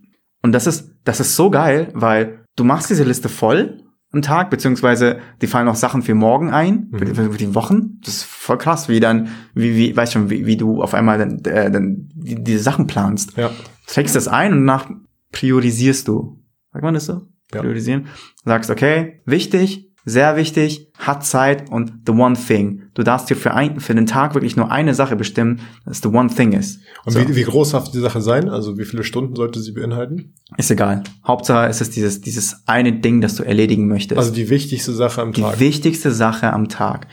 und 0.45 0.53
das 0.53 0.67
ist 0.67 0.91
das 1.05 1.21
ist 1.21 1.37
so 1.37 1.51
geil, 1.51 1.91
weil 1.93 2.47
du 2.57 2.65
machst 2.65 2.91
diese 2.91 3.05
Liste 3.05 3.29
voll 3.29 3.83
am 4.13 4.23
Tag, 4.23 4.51
beziehungsweise 4.51 5.21
die 5.41 5.47
fallen 5.47 5.69
auch 5.69 5.75
Sachen 5.75 6.03
für 6.03 6.15
morgen 6.15 6.51
ein, 6.51 6.91
für, 6.95 7.05
die, 7.05 7.15
für 7.15 7.29
die 7.31 7.55
Wochen. 7.55 7.99
Das 8.05 8.17
ist 8.17 8.25
voll 8.25 8.59
krass, 8.59 8.89
wie 8.89 9.01
dann, 9.01 9.29
wie, 9.55 9.75
wie, 9.75 9.97
weißt 9.97 10.13
schon, 10.13 10.29
wie, 10.29 10.45
wie 10.45 10.57
du 10.57 10.83
auf 10.83 10.93
einmal 10.93 11.19
dann, 11.19 11.39
äh, 11.45 11.71
dann 11.71 12.11
die, 12.15 12.43
diese 12.43 12.63
Sachen 12.63 12.87
planst. 12.87 13.37
Ja. 13.37 13.51
Trägst 13.87 14.15
das 14.15 14.29
ein 14.29 14.53
und 14.53 14.65
nach 14.65 14.91
priorisierst 15.33 16.09
du. 16.09 16.43
Sagt 16.73 16.85
man 16.85 16.95
das 16.95 17.07
so? 17.07 17.23
Ja. 17.55 17.61
Priorisieren. 17.61 18.07
Sagst, 18.45 18.71
okay, 18.71 19.23
wichtig, 19.25 19.92
sehr 20.05 20.37
wichtig, 20.37 20.91
hat 20.99 21.25
Zeit 21.25 21.71
und 21.71 21.93
the 22.07 22.13
one 22.13 22.35
thing. 22.37 22.83
Du 22.95 23.03
darfst 23.03 23.31
dir 23.31 23.37
für, 23.37 23.55
ein, 23.55 23.79
für 23.81 23.95
den 23.95 24.07
Tag 24.07 24.35
wirklich 24.35 24.57
nur 24.57 24.71
eine 24.71 24.95
Sache 24.95 25.15
bestimmen, 25.17 25.61
dass 25.85 26.01
the 26.01 26.09
one 26.09 26.29
thing 26.29 26.53
ist. 26.53 26.81
Und 27.05 27.13
So. 27.13 27.21
wie, 27.21 27.37
wie 27.37 27.43
groß 27.45 27.71
darf 27.71 27.91
die 27.91 28.01
Sache 28.01 28.21
sein? 28.21 28.49
Also 28.49 28.79
wie 28.79 28.85
viele 28.85 29.05
Stunden 29.05 29.37
sollte 29.37 29.61
sie 29.61 29.73
beinhalten? 29.73 30.35
Ist 30.57 30.71
egal. 30.71 31.05
Hauptsache 31.27 31.69
es 31.69 31.81
ist 31.81 31.95
dieses, 31.95 32.21
dieses 32.21 32.67
eine 32.67 32.93
Ding, 32.93 33.21
das 33.21 33.37
du 33.37 33.45
erledigen 33.45 33.87
möchtest. 33.87 34.19
Also 34.19 34.33
die 34.33 34.51
wichtigste 34.51 34.93
Sache 34.93 35.23
am 35.23 35.33
die 35.33 35.43
Tag. 35.43 35.61
wichtigste 35.61 36.11
Sache 36.11 36.53
am 36.53 36.69
Tag. 36.69 37.07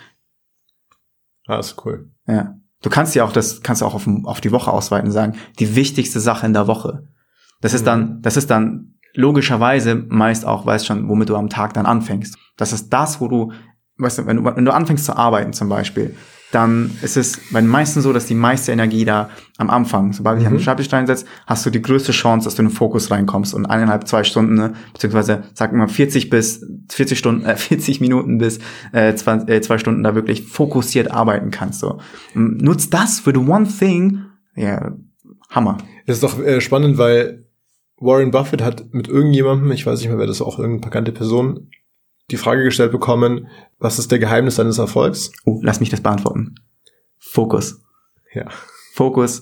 Ah, 1.48 1.58
ist 1.60 1.76
cool. 1.86 2.10
Ja. 2.28 2.56
Du 2.82 2.90
kannst 2.90 3.14
ja 3.16 3.24
auch 3.26 3.34
das, 3.34 3.62
kannst 3.62 3.82
du 3.82 3.86
auch 3.86 3.94
auf, 3.94 4.08
auf 4.24 4.40
die 4.42 4.52
Woche 4.52 4.72
ausweiten 4.72 5.08
und 5.08 5.14
sagen, 5.14 5.36
die 5.60 5.76
wichtigste 5.76 6.20
Sache 6.20 6.46
in 6.46 6.54
der 6.54 6.68
Woche. 6.68 7.08
Das 7.62 7.74
ist 7.74 7.82
Mhm. 7.82 7.86
dann, 7.86 8.22
das 8.22 8.38
ist 8.38 8.50
dann 8.50 8.96
logischerweise 9.20 9.96
meist 10.08 10.46
auch, 10.46 10.66
weißt 10.66 10.86
schon, 10.88 11.10
womit 11.10 11.30
du 11.30 11.36
am 11.36 11.50
Tag 11.50 11.74
dann 11.74 11.86
anfängst. 11.86 12.38
Das 12.56 12.72
ist 12.72 12.90
das, 12.90 13.20
wo 13.20 13.28
du, 13.28 13.52
weißt 13.98 14.20
du, 14.20 14.26
wenn 14.26 14.38
du, 14.38 14.46
wenn 14.46 14.66
du 14.66 14.74
anfängst 14.74 15.06
zu 15.06 15.16
arbeiten 15.16 15.52
zum 15.52 15.68
Beispiel, 15.68 16.16
dann 16.52 16.98
ist 17.04 17.16
es 17.16 17.40
bei 17.52 17.60
den 17.60 17.70
meisten 17.70 18.02
so, 18.02 18.12
dass 18.12 18.26
die 18.26 18.34
meiste 18.34 18.72
Energie 18.72 19.06
da 19.06 19.30
am 19.58 19.70
Anfang, 19.70 20.14
sobald 20.14 20.38
du 20.38 20.40
dich 20.40 20.48
an 20.48 20.54
den 20.54 20.62
Schreibtisch 20.62 20.92
reinsetzt, 20.92 21.28
hast 21.46 21.66
du 21.66 21.70
die 21.70 21.82
größte 21.82 22.12
Chance, 22.12 22.46
dass 22.46 22.56
du 22.56 22.64
in 22.64 22.70
den 22.70 22.74
Fokus 22.74 23.12
reinkommst 23.12 23.54
und 23.54 23.68
eineinhalb, 23.68 24.08
zwei 24.08 24.24
Stunden, 24.24 24.56
ne, 24.56 24.74
beziehungsweise 24.94 25.44
sag 25.54 25.74
mal 25.74 25.88
40 25.88 26.30
bis 26.30 26.66
40 26.90 27.20
Stunden, 27.20 27.46
äh, 27.46 27.56
40 27.58 28.00
Minuten 28.00 28.40
bis 28.40 28.60
äh, 28.94 29.14
zwei, 29.16 29.36
äh, 29.48 29.62
zwei 29.62 29.78
Stunden 29.78 30.02
da 30.02 30.16
wirklich 30.16 30.48
fokussiert 30.48 31.12
arbeiten 31.12 31.52
kannst. 31.52 31.82
So. 31.82 32.00
Nutz 32.34 32.90
das 32.90 33.20
für 33.20 33.32
the 33.32 33.38
one 33.40 33.68
thing, 33.68 34.22
ja, 34.56 34.94
Hammer. 35.50 35.78
Das 36.08 36.16
ist 36.16 36.24
doch 36.24 36.40
äh, 36.40 36.62
spannend, 36.62 36.98
weil 36.98 37.49
Warren 38.00 38.32
Buffett 38.32 38.62
hat 38.62 38.94
mit 38.94 39.08
irgendjemandem, 39.08 39.72
ich 39.72 39.86
weiß 39.86 40.00
nicht 40.00 40.10
mehr, 40.10 40.18
wer 40.18 40.28
das 40.28 40.42
auch 40.42 40.58
irgendeine 40.58 40.90
bekannte 40.90 41.12
Person, 41.12 41.70
die 42.32 42.38
Frage 42.38 42.64
gestellt 42.64 42.92
bekommen, 42.92 43.48
was 43.80 44.00
ist 44.00 44.12
der 44.12 44.20
Geheimnis 44.20 44.56
deines 44.56 44.78
Erfolgs? 44.78 45.32
Oh, 45.46 45.60
lass 45.64 45.80
mich 45.80 45.90
das 45.90 46.02
beantworten. 46.02 46.56
Fokus. 47.18 47.82
Ja. 48.34 48.46
Fokus 48.94 49.40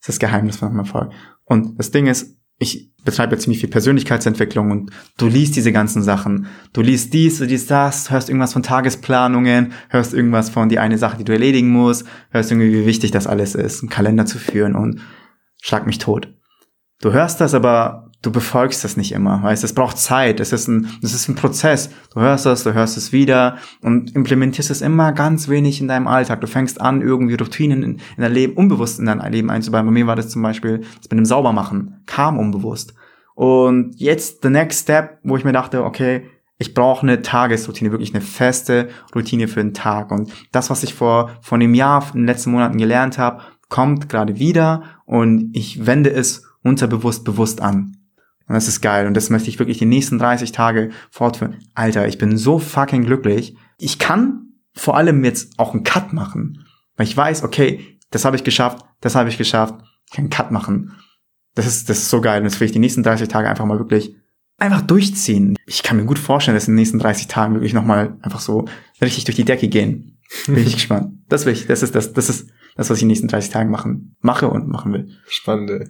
ist 0.00 0.08
das 0.08 0.18
Geheimnis 0.18 0.56
von 0.56 0.68
einem 0.68 0.78
Erfolg. 0.80 1.12
Und 1.44 1.78
das 1.78 1.90
Ding 1.90 2.06
ist, 2.06 2.36
ich 2.58 2.90
betreibe 3.04 3.36
ja 3.36 3.38
ziemlich 3.38 3.60
viel 3.60 3.68
Persönlichkeitsentwicklung 3.68 4.70
und 4.70 4.90
du 5.18 5.26
liest 5.26 5.56
diese 5.56 5.72
ganzen 5.72 6.02
Sachen. 6.02 6.46
Du 6.72 6.80
liest 6.80 7.12
dies, 7.12 7.38
du 7.38 7.44
liest 7.44 7.70
das, 7.70 8.10
hörst 8.10 8.28
irgendwas 8.28 8.54
von 8.54 8.62
Tagesplanungen, 8.62 9.72
hörst 9.90 10.14
irgendwas 10.14 10.48
von 10.48 10.68
die 10.68 10.78
eine 10.78 10.98
Sache, 10.98 11.18
die 11.18 11.24
du 11.24 11.32
erledigen 11.32 11.68
musst, 11.68 12.06
hörst 12.30 12.50
irgendwie, 12.50 12.72
wie 12.72 12.86
wichtig 12.86 13.10
das 13.10 13.26
alles 13.26 13.54
ist, 13.54 13.82
einen 13.82 13.90
Kalender 13.90 14.26
zu 14.26 14.38
führen 14.38 14.74
und 14.74 15.00
schlag 15.60 15.86
mich 15.86 15.98
tot. 15.98 16.35
Du 17.00 17.12
hörst 17.12 17.40
das, 17.40 17.52
aber 17.52 18.10
du 18.22 18.32
befolgst 18.32 18.82
das 18.82 18.96
nicht 18.96 19.12
immer, 19.12 19.42
weißt, 19.42 19.62
es 19.62 19.74
braucht 19.74 19.98
Zeit, 19.98 20.40
es 20.40 20.52
ist 20.52 20.66
ein, 20.66 20.90
es 21.02 21.14
ist 21.14 21.28
ein 21.28 21.34
Prozess. 21.34 21.90
Du 22.12 22.20
hörst 22.20 22.46
das, 22.46 22.64
du 22.64 22.72
hörst 22.72 22.96
es 22.96 23.12
wieder 23.12 23.58
und 23.82 24.16
implementierst 24.16 24.70
es 24.70 24.80
immer 24.80 25.12
ganz 25.12 25.48
wenig 25.48 25.80
in 25.80 25.88
deinem 25.88 26.08
Alltag. 26.08 26.40
Du 26.40 26.46
fängst 26.46 26.80
an, 26.80 27.02
irgendwie 27.02 27.34
Routinen 27.34 27.82
in, 27.82 27.92
in 28.16 28.22
dein 28.22 28.32
Leben, 28.32 28.54
unbewusst 28.54 28.98
in 28.98 29.06
dein 29.06 29.20
Leben 29.30 29.50
einzubauen. 29.50 29.86
Bei 29.86 29.92
mir 29.92 30.06
war 30.06 30.16
das 30.16 30.30
zum 30.30 30.42
Beispiel, 30.42 30.78
das 30.78 31.10
mit 31.10 31.12
dem 31.12 31.26
Saubermachen, 31.26 32.02
kam 32.06 32.38
unbewusst. 32.38 32.94
Und 33.34 33.94
jetzt 33.96 34.42
the 34.42 34.48
next 34.48 34.82
step, 34.82 35.18
wo 35.22 35.36
ich 35.36 35.44
mir 35.44 35.52
dachte, 35.52 35.84
okay, 35.84 36.26
ich 36.58 36.72
brauche 36.72 37.02
eine 37.02 37.20
Tagesroutine, 37.20 37.90
wirklich 37.90 38.14
eine 38.14 38.22
feste 38.22 38.88
Routine 39.14 39.46
für 39.46 39.60
den 39.60 39.74
Tag. 39.74 40.10
Und 40.10 40.32
das, 40.52 40.70
was 40.70 40.82
ich 40.82 40.94
vor, 40.94 41.30
vor 41.42 41.56
einem 41.56 41.74
Jahr, 41.74 42.02
in 42.14 42.20
den 42.20 42.26
letzten 42.26 42.52
Monaten 42.52 42.78
gelernt 42.78 43.18
habe, 43.18 43.42
kommt 43.68 44.08
gerade 44.08 44.38
wieder 44.38 44.82
und 45.04 45.50
ich 45.52 45.86
wende 45.86 46.10
es 46.10 46.45
unterbewusst 46.66 47.24
bewusst 47.24 47.60
an. 47.60 47.96
Und 48.48 48.54
das 48.54 48.68
ist 48.68 48.80
geil. 48.80 49.06
Und 49.06 49.14
das 49.14 49.30
möchte 49.30 49.48
ich 49.48 49.58
wirklich 49.58 49.78
die 49.78 49.86
nächsten 49.86 50.18
30 50.18 50.52
Tage 50.52 50.90
fortführen. 51.10 51.56
Alter, 51.74 52.06
ich 52.06 52.18
bin 52.18 52.36
so 52.36 52.58
fucking 52.58 53.04
glücklich. 53.04 53.56
Ich 53.78 53.98
kann 53.98 54.52
vor 54.72 54.96
allem 54.96 55.24
jetzt 55.24 55.58
auch 55.58 55.72
einen 55.72 55.82
Cut 55.82 56.12
machen. 56.12 56.64
Weil 56.96 57.06
ich 57.06 57.16
weiß, 57.16 57.42
okay, 57.42 57.98
das 58.10 58.24
habe 58.24 58.36
ich 58.36 58.44
geschafft, 58.44 58.84
das 59.00 59.14
habe 59.14 59.28
ich 59.28 59.38
geschafft. 59.38 59.74
Ich 60.06 60.12
kann 60.12 60.24
einen 60.24 60.30
Cut 60.30 60.50
machen. 60.50 60.92
Das 61.54 61.66
ist, 61.66 61.88
das 61.88 61.98
ist 61.98 62.10
so 62.10 62.20
geil. 62.20 62.38
Und 62.38 62.44
das 62.44 62.60
will 62.60 62.66
ich 62.66 62.72
die 62.72 62.78
nächsten 62.78 63.02
30 63.02 63.28
Tage 63.28 63.48
einfach 63.48 63.64
mal 63.64 63.78
wirklich 63.78 64.14
einfach 64.58 64.82
durchziehen. 64.82 65.56
Ich 65.66 65.82
kann 65.82 65.96
mir 65.96 66.04
gut 66.04 66.18
vorstellen, 66.18 66.56
dass 66.56 66.68
in 66.68 66.72
den 66.72 66.80
nächsten 66.80 66.98
30 66.98 67.26
Tagen 67.26 67.54
wirklich 67.54 67.74
nochmal 67.74 68.16
einfach 68.22 68.40
so 68.40 68.66
richtig 69.00 69.24
durch 69.24 69.36
die 69.36 69.44
Decke 69.44 69.68
gehen. 69.68 70.20
Bin 70.46 70.58
ich 70.58 70.74
gespannt. 70.74 71.18
Das 71.28 71.46
will 71.46 71.52
ich, 71.52 71.66
das 71.66 71.82
ist 71.82 71.94
das, 71.94 72.12
das 72.12 72.28
ist 72.28 72.50
das, 72.76 72.90
was 72.90 72.98
ich 72.98 73.02
in 73.02 73.08
den 73.08 73.12
nächsten 73.12 73.28
30 73.28 73.50
Tagen 73.50 73.70
machen, 73.70 74.16
mache 74.20 74.48
und 74.48 74.68
machen 74.68 74.92
will. 74.92 75.08
Spannend, 75.28 75.70
ey. 75.70 75.88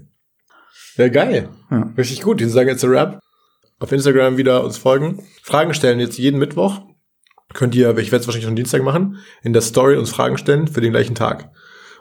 Ja, 0.96 1.08
geil. 1.08 1.48
Ja. 1.70 1.92
Richtig 1.96 2.22
gut. 2.22 2.40
Die 2.40 2.46
sagen 2.46 2.68
jetzt 2.68 2.84
ein 2.84 2.90
Rap. 2.90 3.20
Auf 3.78 3.92
Instagram 3.92 4.36
wieder 4.36 4.64
uns 4.64 4.78
folgen. 4.78 5.22
Fragen 5.42 5.74
stellen 5.74 6.00
jetzt 6.00 6.18
jeden 6.18 6.38
Mittwoch. 6.38 6.80
Könnt 7.52 7.74
ihr, 7.74 7.90
ich 7.98 8.10
werde 8.10 8.22
es 8.22 8.26
wahrscheinlich 8.26 8.46
schon 8.46 8.56
Dienstag 8.56 8.82
machen, 8.82 9.18
in 9.42 9.52
der 9.52 9.62
Story 9.62 9.96
uns 9.96 10.10
Fragen 10.10 10.36
stellen 10.36 10.66
für 10.66 10.80
den 10.80 10.92
gleichen 10.92 11.14
Tag. 11.14 11.50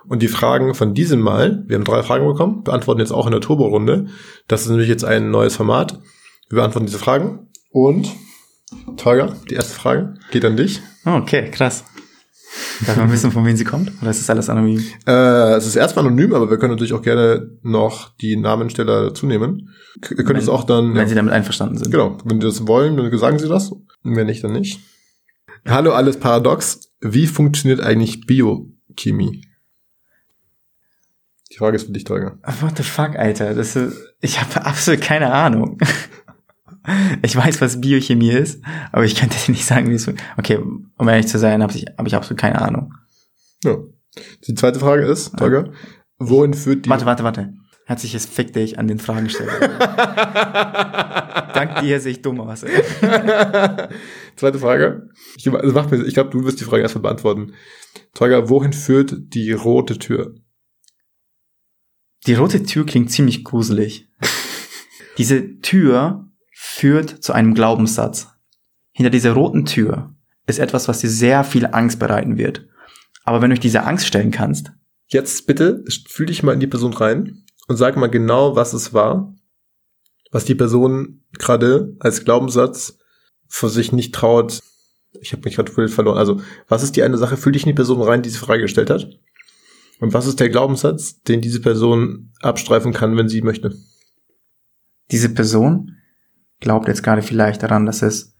Und 0.07 0.21
die 0.21 0.27
Fragen 0.27 0.73
von 0.73 0.93
diesem 0.93 1.19
Mal, 1.19 1.63
wir 1.67 1.75
haben 1.75 1.83
drei 1.83 2.03
Fragen 2.03 2.27
bekommen, 2.27 2.63
beantworten 2.63 2.99
jetzt 2.99 3.11
auch 3.11 3.25
in 3.25 3.31
der 3.31 3.41
Turbo-Runde. 3.41 4.07
Das 4.47 4.61
ist 4.63 4.69
nämlich 4.69 4.89
jetzt 4.89 5.03
ein 5.03 5.31
neues 5.31 5.55
Format. 5.55 5.99
Wir 6.49 6.57
beantworten 6.57 6.85
diese 6.85 6.99
Fragen. 6.99 7.47
Und, 7.71 8.11
Tolga, 8.97 9.35
die 9.49 9.55
erste 9.55 9.73
Frage 9.73 10.15
geht 10.31 10.45
an 10.45 10.57
dich. 10.57 10.81
Okay, 11.05 11.49
krass. 11.51 11.83
Darf 12.85 12.97
man 12.97 13.11
wissen, 13.11 13.31
von 13.31 13.45
wem 13.45 13.55
sie 13.55 13.63
kommt? 13.63 13.91
Oder 14.01 14.11
ist 14.11 14.19
das 14.19 14.29
alles 14.29 14.49
anonym? 14.49 14.83
Äh, 15.07 15.55
es 15.55 15.65
ist 15.65 15.75
erstmal 15.75 16.05
anonym, 16.05 16.33
aber 16.33 16.49
wir 16.49 16.57
können 16.57 16.73
natürlich 16.73 16.93
auch 16.93 17.01
gerne 17.01 17.49
noch 17.61 18.15
die 18.17 18.35
Namensteller 18.35 19.05
dazu 19.05 19.25
nehmen. 19.25 19.69
Ihr 20.09 20.23
könnt 20.23 20.39
es 20.39 20.49
auch 20.49 20.63
dann. 20.63 20.89
Wenn 20.89 21.01
ja, 21.01 21.07
sie 21.07 21.15
damit 21.15 21.33
einverstanden 21.33 21.77
sind. 21.77 21.91
genau, 21.91 22.17
wenn 22.25 22.39
die 22.39 22.45
das 22.45 22.67
wollen, 22.67 22.97
dann 22.97 23.17
sagen 23.17 23.39
sie 23.39 23.47
das. 23.47 23.71
Und 23.71 24.15
wenn 24.15 24.27
nicht, 24.27 24.43
dann 24.43 24.53
nicht. 24.53 24.79
Hallo, 25.67 25.93
alles 25.93 26.17
paradox. 26.17 26.91
Wie 27.01 27.27
funktioniert 27.27 27.81
eigentlich 27.81 28.25
Biochemie? 28.25 29.41
Die 31.51 31.57
Frage 31.57 31.77
ist 31.77 31.85
für 31.85 31.91
dich, 31.91 32.03
Tolga. 32.03 32.37
What 32.61 32.77
the 32.77 32.83
fuck, 32.83 33.15
Alter? 33.15 33.53
Das 33.53 33.75
ist, 33.75 33.97
ich 34.19 34.41
habe 34.41 34.65
absolut 34.65 35.01
keine 35.01 35.31
Ahnung. 35.31 35.77
Ich 37.21 37.35
weiß, 37.35 37.61
was 37.61 37.81
Biochemie 37.81 38.31
ist, 38.31 38.63
aber 38.91 39.05
ich 39.05 39.15
könnte 39.15 39.37
dir 39.37 39.51
nicht 39.51 39.65
sagen, 39.65 39.89
wie 39.89 39.95
es. 39.95 40.07
Okay, 40.37 40.57
um 40.57 41.07
ehrlich 41.07 41.27
zu 41.27 41.39
sein, 41.39 41.61
habe 41.61 41.73
ich, 41.73 41.85
hab 41.97 42.07
ich 42.07 42.15
absolut 42.15 42.39
keine 42.39 42.61
Ahnung. 42.61 42.93
Ja. 43.63 43.77
Die 44.47 44.55
zweite 44.55 44.79
Frage 44.79 45.03
ist, 45.05 45.37
Tolga, 45.37 45.71
wohin 46.19 46.53
führt 46.53 46.85
die... 46.85 46.89
Warte, 46.89 47.05
warte, 47.05 47.23
warte. 47.23 47.53
Herzliches 47.85 48.25
Fick 48.25 48.51
dich 48.53 48.79
an 48.79 48.87
den 48.87 48.97
Fragensteller. 48.97 49.59
Dank 51.53 51.81
dir 51.81 51.99
sehe 51.99 52.13
ich 52.13 52.21
dumm 52.23 52.41
aus. 52.41 52.63
Ey. 52.63 52.81
Zweite 54.35 54.57
Frage. 54.57 55.09
Ich, 55.37 55.47
also 55.51 55.73
mach 55.73 55.91
mir, 55.91 56.03
ich 56.03 56.15
glaube, 56.15 56.31
du 56.31 56.43
wirst 56.43 56.59
die 56.59 56.63
Frage 56.63 56.81
erstmal 56.81 57.03
beantworten. 57.03 57.53
Tolga, 58.15 58.49
wohin 58.49 58.73
führt 58.73 59.13
die 59.35 59.51
rote 59.51 59.99
Tür? 59.99 60.33
Die 62.25 62.33
rote 62.33 62.63
Tür 62.63 62.87
klingt 62.87 63.11
ziemlich 63.11 63.43
gruselig. 63.43 64.09
Diese 65.19 65.59
Tür 65.59 66.27
führt 66.75 67.23
zu 67.23 67.33
einem 67.33 67.53
Glaubenssatz. 67.53 68.27
Hinter 68.91 69.09
dieser 69.09 69.33
roten 69.33 69.65
Tür 69.65 70.13
ist 70.47 70.59
etwas, 70.59 70.87
was 70.87 70.99
dir 70.99 71.09
sehr 71.09 71.43
viel 71.43 71.65
Angst 71.65 71.99
bereiten 71.99 72.37
wird. 72.37 72.67
Aber 73.23 73.41
wenn 73.41 73.49
du 73.49 73.55
dich 73.55 73.61
dieser 73.61 73.87
Angst 73.87 74.05
stellen 74.05 74.31
kannst, 74.31 74.71
Jetzt 75.07 75.45
bitte 75.45 75.83
fühl 76.07 76.25
dich 76.25 76.41
mal 76.43 76.53
in 76.53 76.59
die 76.59 76.67
Person 76.67 76.93
rein 76.93 77.43
und 77.67 77.77
sag 77.77 77.95
mal 77.95 78.07
genau, 78.07 78.55
was 78.55 78.73
es 78.73 78.93
war, 78.93 79.35
was 80.31 80.45
die 80.45 80.55
Person 80.55 81.23
gerade 81.33 81.95
als 81.99 82.23
Glaubenssatz 82.23 82.97
für 83.47 83.69
sich 83.69 83.91
nicht 83.91 84.15
traut. 84.15 84.59
Ich 85.21 85.31
habe 85.31 85.43
mich 85.45 85.55
gerade 85.55 85.71
verloren. 85.87 86.17
Also, 86.17 86.41
was 86.67 86.83
ist 86.83 86.95
die 86.95 87.03
eine 87.03 87.17
Sache? 87.17 87.37
Fühl 87.37 87.51
dich 87.51 87.63
in 87.63 87.69
die 87.69 87.75
Person 87.75 88.01
rein, 88.01 88.23
die 88.23 88.29
diese 88.29 88.43
Frage 88.43 88.63
gestellt 88.63 88.89
hat. 88.89 89.07
Und 89.99 90.13
was 90.13 90.25
ist 90.25 90.39
der 90.39 90.49
Glaubenssatz, 90.49 91.21
den 91.21 91.39
diese 91.39 91.61
Person 91.61 92.33
abstreifen 92.41 92.91
kann, 92.91 93.15
wenn 93.15 93.29
sie 93.29 93.41
möchte? 93.41 93.75
diese 95.11 95.29
Person 95.29 95.97
glaubt 96.59 96.87
jetzt 96.87 97.03
gerade 97.03 97.21
vielleicht 97.21 97.63
daran, 97.63 97.85
dass 97.85 98.01
es 98.01 98.35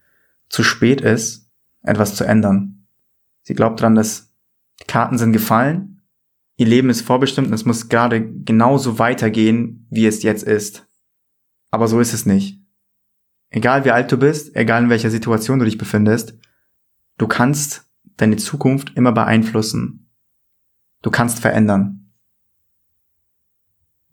zu 0.48 0.62
spät 0.62 1.00
ist, 1.00 1.50
etwas 1.82 2.14
zu 2.14 2.24
ändern. 2.24 2.86
Sie 3.42 3.54
glaubt 3.54 3.80
daran, 3.80 3.94
dass 3.94 4.32
die 4.80 4.86
Karten 4.86 5.18
sind 5.18 5.32
gefallen, 5.32 6.02
ihr 6.56 6.66
Leben 6.66 6.90
ist 6.90 7.02
vorbestimmt 7.02 7.48
und 7.48 7.54
es 7.54 7.64
muss 7.64 7.88
gerade 7.88 8.28
genauso 8.42 8.98
weitergehen, 8.98 9.86
wie 9.90 10.06
es 10.06 10.22
jetzt 10.22 10.42
ist. 10.42 10.86
Aber 11.70 11.88
so 11.88 12.00
ist 12.00 12.12
es 12.12 12.26
nicht. 12.26 12.60
Egal 13.50 13.84
wie 13.84 13.90
alt 13.90 14.10
du 14.10 14.18
bist, 14.18 14.54
egal 14.56 14.84
in 14.84 14.90
welcher 14.90 15.10
Situation 15.10 15.58
du 15.58 15.64
dich 15.64 15.78
befindest, 15.78 16.38
du 17.18 17.26
kannst 17.26 17.88
deine 18.16 18.36
Zukunft 18.36 18.92
immer 18.96 19.12
beeinflussen. 19.12 20.10
Du 21.02 21.10
kannst 21.10 21.38
verändern. 21.38 22.12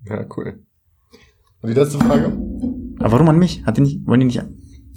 Ja, 0.03 0.25
cool. 0.35 0.65
Und 1.63 1.69
die 1.69 1.79
letzte 1.79 1.97
Frage? 1.97 2.25
Aber 2.99 3.11
warum 3.13 3.29
an 3.29 3.39
mich? 3.39 3.65
Hat 3.65 3.77
die 3.77 3.81
nicht, 3.81 4.05
wollen 4.05 4.19
die 4.19 4.27
nicht 4.27 4.43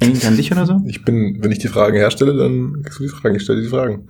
eigentlich 0.01 0.27
an 0.27 0.37
dich 0.37 0.53
oder 0.53 0.67
so? 0.67 0.83
Ich 0.85 1.05
bin, 1.05 1.43
wenn 1.43 1.53
ich 1.53 1.59
die 1.59 1.69
Fragen 1.69 1.97
herstelle, 1.97 2.37
dann 2.37 2.83
kriegst 2.83 2.99
du 2.99 3.05
die 3.05 3.09
Fragen. 3.09 3.37
Ich 3.37 3.43
stelle 3.43 3.61
dir 3.61 3.65
die 3.65 3.71
Fragen. 3.71 4.09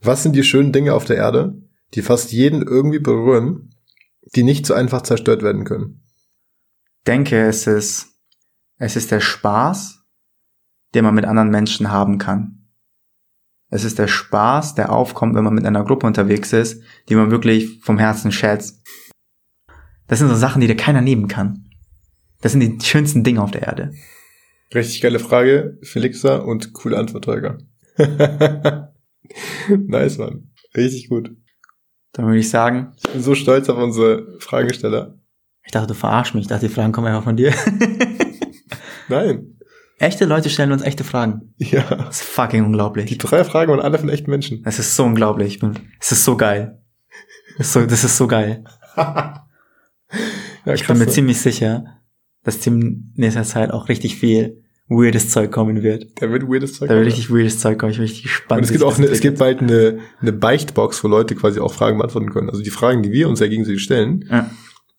Was 0.00 0.22
sind 0.22 0.34
die 0.34 0.44
schönen 0.44 0.72
Dinge 0.72 0.94
auf 0.94 1.04
der 1.04 1.16
Erde, 1.16 1.60
die 1.92 2.00
fast 2.00 2.32
jeden 2.32 2.62
irgendwie 2.62 2.98
berühren, 2.98 3.74
die 4.34 4.42
nicht 4.42 4.64
so 4.64 4.72
einfach 4.72 5.02
zerstört 5.02 5.42
werden 5.42 5.64
können? 5.64 6.02
denke, 7.06 7.46
es 7.46 7.66
ist, 7.66 8.08
es 8.78 8.96
ist 8.96 9.10
der 9.10 9.20
Spaß, 9.20 10.04
den 10.94 11.04
man 11.04 11.14
mit 11.14 11.24
anderen 11.24 11.50
Menschen 11.50 11.90
haben 11.90 12.18
kann. 12.18 12.68
Es 13.70 13.84
ist 13.84 13.98
der 13.98 14.08
Spaß, 14.08 14.74
der 14.74 14.92
aufkommt, 14.92 15.34
wenn 15.34 15.44
man 15.44 15.54
mit 15.54 15.64
einer 15.64 15.84
Gruppe 15.84 16.06
unterwegs 16.06 16.52
ist, 16.52 16.82
die 17.08 17.14
man 17.14 17.30
wirklich 17.30 17.80
vom 17.82 17.98
Herzen 17.98 18.30
schätzt. 18.30 18.86
Das 20.12 20.18
sind 20.18 20.28
so 20.28 20.34
Sachen, 20.34 20.60
die 20.60 20.66
dir 20.66 20.76
keiner 20.76 21.00
nehmen 21.00 21.26
kann. 21.26 21.70
Das 22.42 22.52
sind 22.52 22.60
die 22.60 22.84
schönsten 22.84 23.24
Dinge 23.24 23.42
auf 23.42 23.50
der 23.50 23.62
Erde. 23.62 23.94
Richtig 24.74 25.00
geile 25.00 25.18
Frage, 25.18 25.78
Felixa, 25.82 26.36
und 26.36 26.74
coole 26.74 26.98
Antwort, 26.98 27.26
Holger. 27.26 27.56
nice, 29.70 30.18
Mann. 30.18 30.50
Richtig 30.76 31.08
gut. 31.08 31.30
Dann 32.12 32.26
würde 32.26 32.40
ich 32.40 32.50
sagen, 32.50 32.92
Ich 33.06 33.10
bin 33.10 33.22
so 33.22 33.34
stolz 33.34 33.70
auf 33.70 33.78
unsere 33.78 34.38
Fragesteller. 34.38 35.18
ich 35.64 35.72
dachte, 35.72 35.86
du 35.86 35.94
verarsch 35.94 36.34
mich. 36.34 36.42
Ich 36.42 36.48
dachte, 36.48 36.68
die 36.68 36.74
Fragen 36.74 36.92
kommen 36.92 37.06
einfach 37.06 37.24
von 37.24 37.38
dir. 37.38 37.54
Nein. 39.08 39.56
echte 39.98 40.26
Leute 40.26 40.50
stellen 40.50 40.72
uns 40.72 40.82
echte 40.82 41.04
Fragen. 41.04 41.54
Ja. 41.56 41.84
Das 41.84 42.20
ist 42.20 42.28
fucking 42.28 42.66
unglaublich. 42.66 43.06
Die 43.06 43.16
drei 43.16 43.44
Fragen 43.44 43.70
waren 43.70 43.80
alle 43.80 43.98
von 43.98 44.10
echten 44.10 44.30
Menschen. 44.30 44.62
Es 44.66 44.78
ist 44.78 44.94
so 44.94 45.04
unglaublich. 45.04 45.58
Es 46.00 46.12
ist 46.12 46.24
so 46.26 46.36
geil. 46.36 46.82
Das 47.56 47.68
ist 47.68 47.72
so, 47.72 47.86
das 47.86 48.04
ist 48.04 48.18
so 48.18 48.26
geil. 48.26 48.62
Ja, 50.64 50.74
Ich 50.74 50.86
bin 50.86 50.98
mir 50.98 51.08
ziemlich 51.08 51.40
sicher, 51.40 51.84
dass 52.44 52.66
in 52.66 53.12
nächster 53.16 53.44
Zeit 53.44 53.70
auch 53.70 53.88
richtig 53.88 54.16
viel 54.16 54.62
weirdes 54.88 55.30
Zeug 55.30 55.50
kommen 55.50 55.82
wird. 55.82 56.20
Der 56.20 56.30
wird 56.30 56.44
weirdes 56.44 56.74
Zeug. 56.74 56.88
Da 56.88 56.96
wird 56.96 57.06
richtig 57.06 57.30
weirdes 57.30 57.58
Zeug 57.58 57.78
kommen. 57.78 57.92
Ich 57.92 57.98
bin 57.98 58.06
richtig 58.06 58.24
gespannt. 58.24 58.58
Und 58.58 58.64
es 58.64 58.72
gibt 58.72 58.84
auch 58.84 58.98
eine, 58.98 59.06
es 59.06 59.20
gibt 59.20 59.38
bald 59.38 59.60
eine, 59.60 60.00
eine 60.20 60.32
Beichtbox, 60.32 61.02
wo 61.02 61.08
Leute 61.08 61.34
quasi 61.34 61.60
auch 61.60 61.72
Fragen 61.72 61.98
beantworten 61.98 62.30
können. 62.30 62.50
Also 62.50 62.62
die 62.62 62.70
Fragen, 62.70 63.02
die 63.02 63.12
wir 63.12 63.28
uns 63.28 63.40
ja 63.40 63.46
gegenseitig 63.48 63.82
stellen, 63.82 64.26
Ja. 64.30 64.50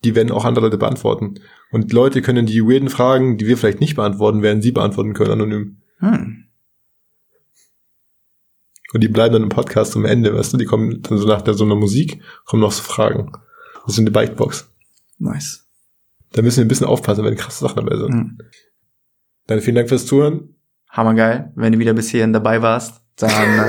die 0.04 0.14
werden 0.14 0.32
auch 0.32 0.44
andere 0.44 0.66
Leute 0.66 0.78
beantworten. 0.78 1.34
Und 1.70 1.92
Leute 1.92 2.22
können 2.22 2.46
die 2.46 2.60
weirden 2.62 2.88
Fragen, 2.88 3.38
die 3.38 3.46
wir 3.46 3.56
vielleicht 3.56 3.80
nicht 3.80 3.94
beantworten, 3.96 4.42
werden 4.42 4.62
sie 4.62 4.72
beantworten 4.72 5.12
können, 5.14 5.30
anonym. 5.32 5.76
Hm. 5.98 6.44
Und 8.92 9.00
die 9.02 9.08
bleiben 9.08 9.32
dann 9.32 9.42
im 9.42 9.48
Podcast 9.48 9.96
am 9.96 10.04
Ende, 10.04 10.34
weißt 10.34 10.52
du, 10.52 10.56
die 10.56 10.66
kommen 10.66 11.02
dann 11.02 11.18
so 11.18 11.26
nach 11.26 11.42
der 11.42 11.54
so 11.54 11.64
einer 11.64 11.74
Musik, 11.74 12.20
kommen 12.44 12.60
noch 12.62 12.70
so 12.70 12.82
Fragen. 12.82 13.32
Das 13.86 13.94
ist 13.94 13.98
eine 13.98 14.12
Beichtbox. 14.12 14.70
Nice. 15.24 15.66
Da 16.32 16.42
müssen 16.42 16.58
wir 16.58 16.64
ein 16.64 16.68
bisschen 16.68 16.86
aufpassen, 16.86 17.24
wenn 17.24 17.36
krasse 17.36 17.64
Sachen 17.64 17.76
dabei 17.76 17.96
sind. 17.96 18.14
Mhm. 18.14 18.38
Dann 19.46 19.60
vielen 19.60 19.76
Dank 19.76 19.88
fürs 19.88 20.06
Zuhören. 20.06 20.54
Hammergeil. 20.90 21.52
Wenn 21.54 21.72
du 21.72 21.78
wieder 21.78 21.94
bis 21.94 22.10
hierhin 22.10 22.32
dabei 22.32 22.60
warst, 22.62 23.02
dann. 23.16 23.32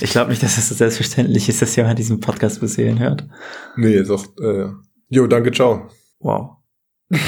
ich 0.00 0.10
glaube 0.10 0.30
nicht, 0.30 0.42
dass 0.42 0.58
es 0.58 0.68
so 0.68 0.74
selbstverständlich 0.74 1.48
ist, 1.48 1.62
dass 1.62 1.74
jemand 1.76 1.98
diesen 1.98 2.20
Podcast 2.20 2.60
bis 2.60 2.76
hierhin 2.76 2.98
hört. 2.98 3.26
Nee, 3.76 3.94
ist 3.94 4.10
auch, 4.10 4.24
äh, 4.40 4.70
jo, 5.08 5.26
danke, 5.26 5.50
ciao. 5.52 5.88
Wow. 6.20 6.56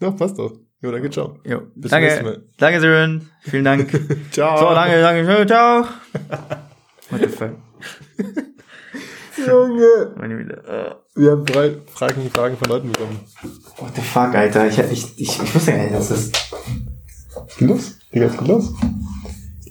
Doch, 0.00 0.16
passt 0.16 0.36
doch. 0.38 0.52
Jo, 0.80 0.90
danke, 0.90 1.10
ciao. 1.10 1.38
Jo. 1.44 1.62
Bis 1.76 1.92
zum 1.92 2.00
nächsten 2.00 2.24
danke. 2.24 2.40
Mal. 2.40 2.48
Danke, 2.58 2.80
Sören. 2.80 3.30
Vielen 3.42 3.64
Dank. 3.64 3.88
Ciao. 4.32 4.58
so, 4.58 4.74
danke, 4.74 5.00
danke. 5.00 5.46
Ciao. 5.46 5.86
What 7.10 7.20
the 7.20 7.28
fuck? 7.28 8.48
Junge. 9.36 10.14
Meine 10.16 10.36
Güte. 10.36 10.62
Äh. 10.66 11.20
Wir 11.20 11.32
haben 11.32 11.44
drei 11.44 11.76
Fragen, 11.92 12.30
Fragen 12.30 12.56
von 12.56 12.68
Leuten 12.68 12.92
bekommen. 12.92 13.20
What 13.78 13.94
the 13.94 14.02
fuck, 14.02 14.34
Alter? 14.34 14.66
Ich, 14.68 14.78
ich, 14.78 15.18
ich, 15.18 15.42
ich 15.42 15.54
wusste 15.54 15.72
gar 15.72 15.82
nicht, 15.82 15.94
dass 15.94 16.08
das. 16.08 16.30
Geht 17.58 17.68
los? 17.68 17.98
Digga, 18.14 18.26
es 18.26 18.38
geht 18.38 18.48
los. 18.48 18.72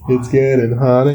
It's 0.08 0.30
getting 0.30 0.80
hot. 0.80 1.08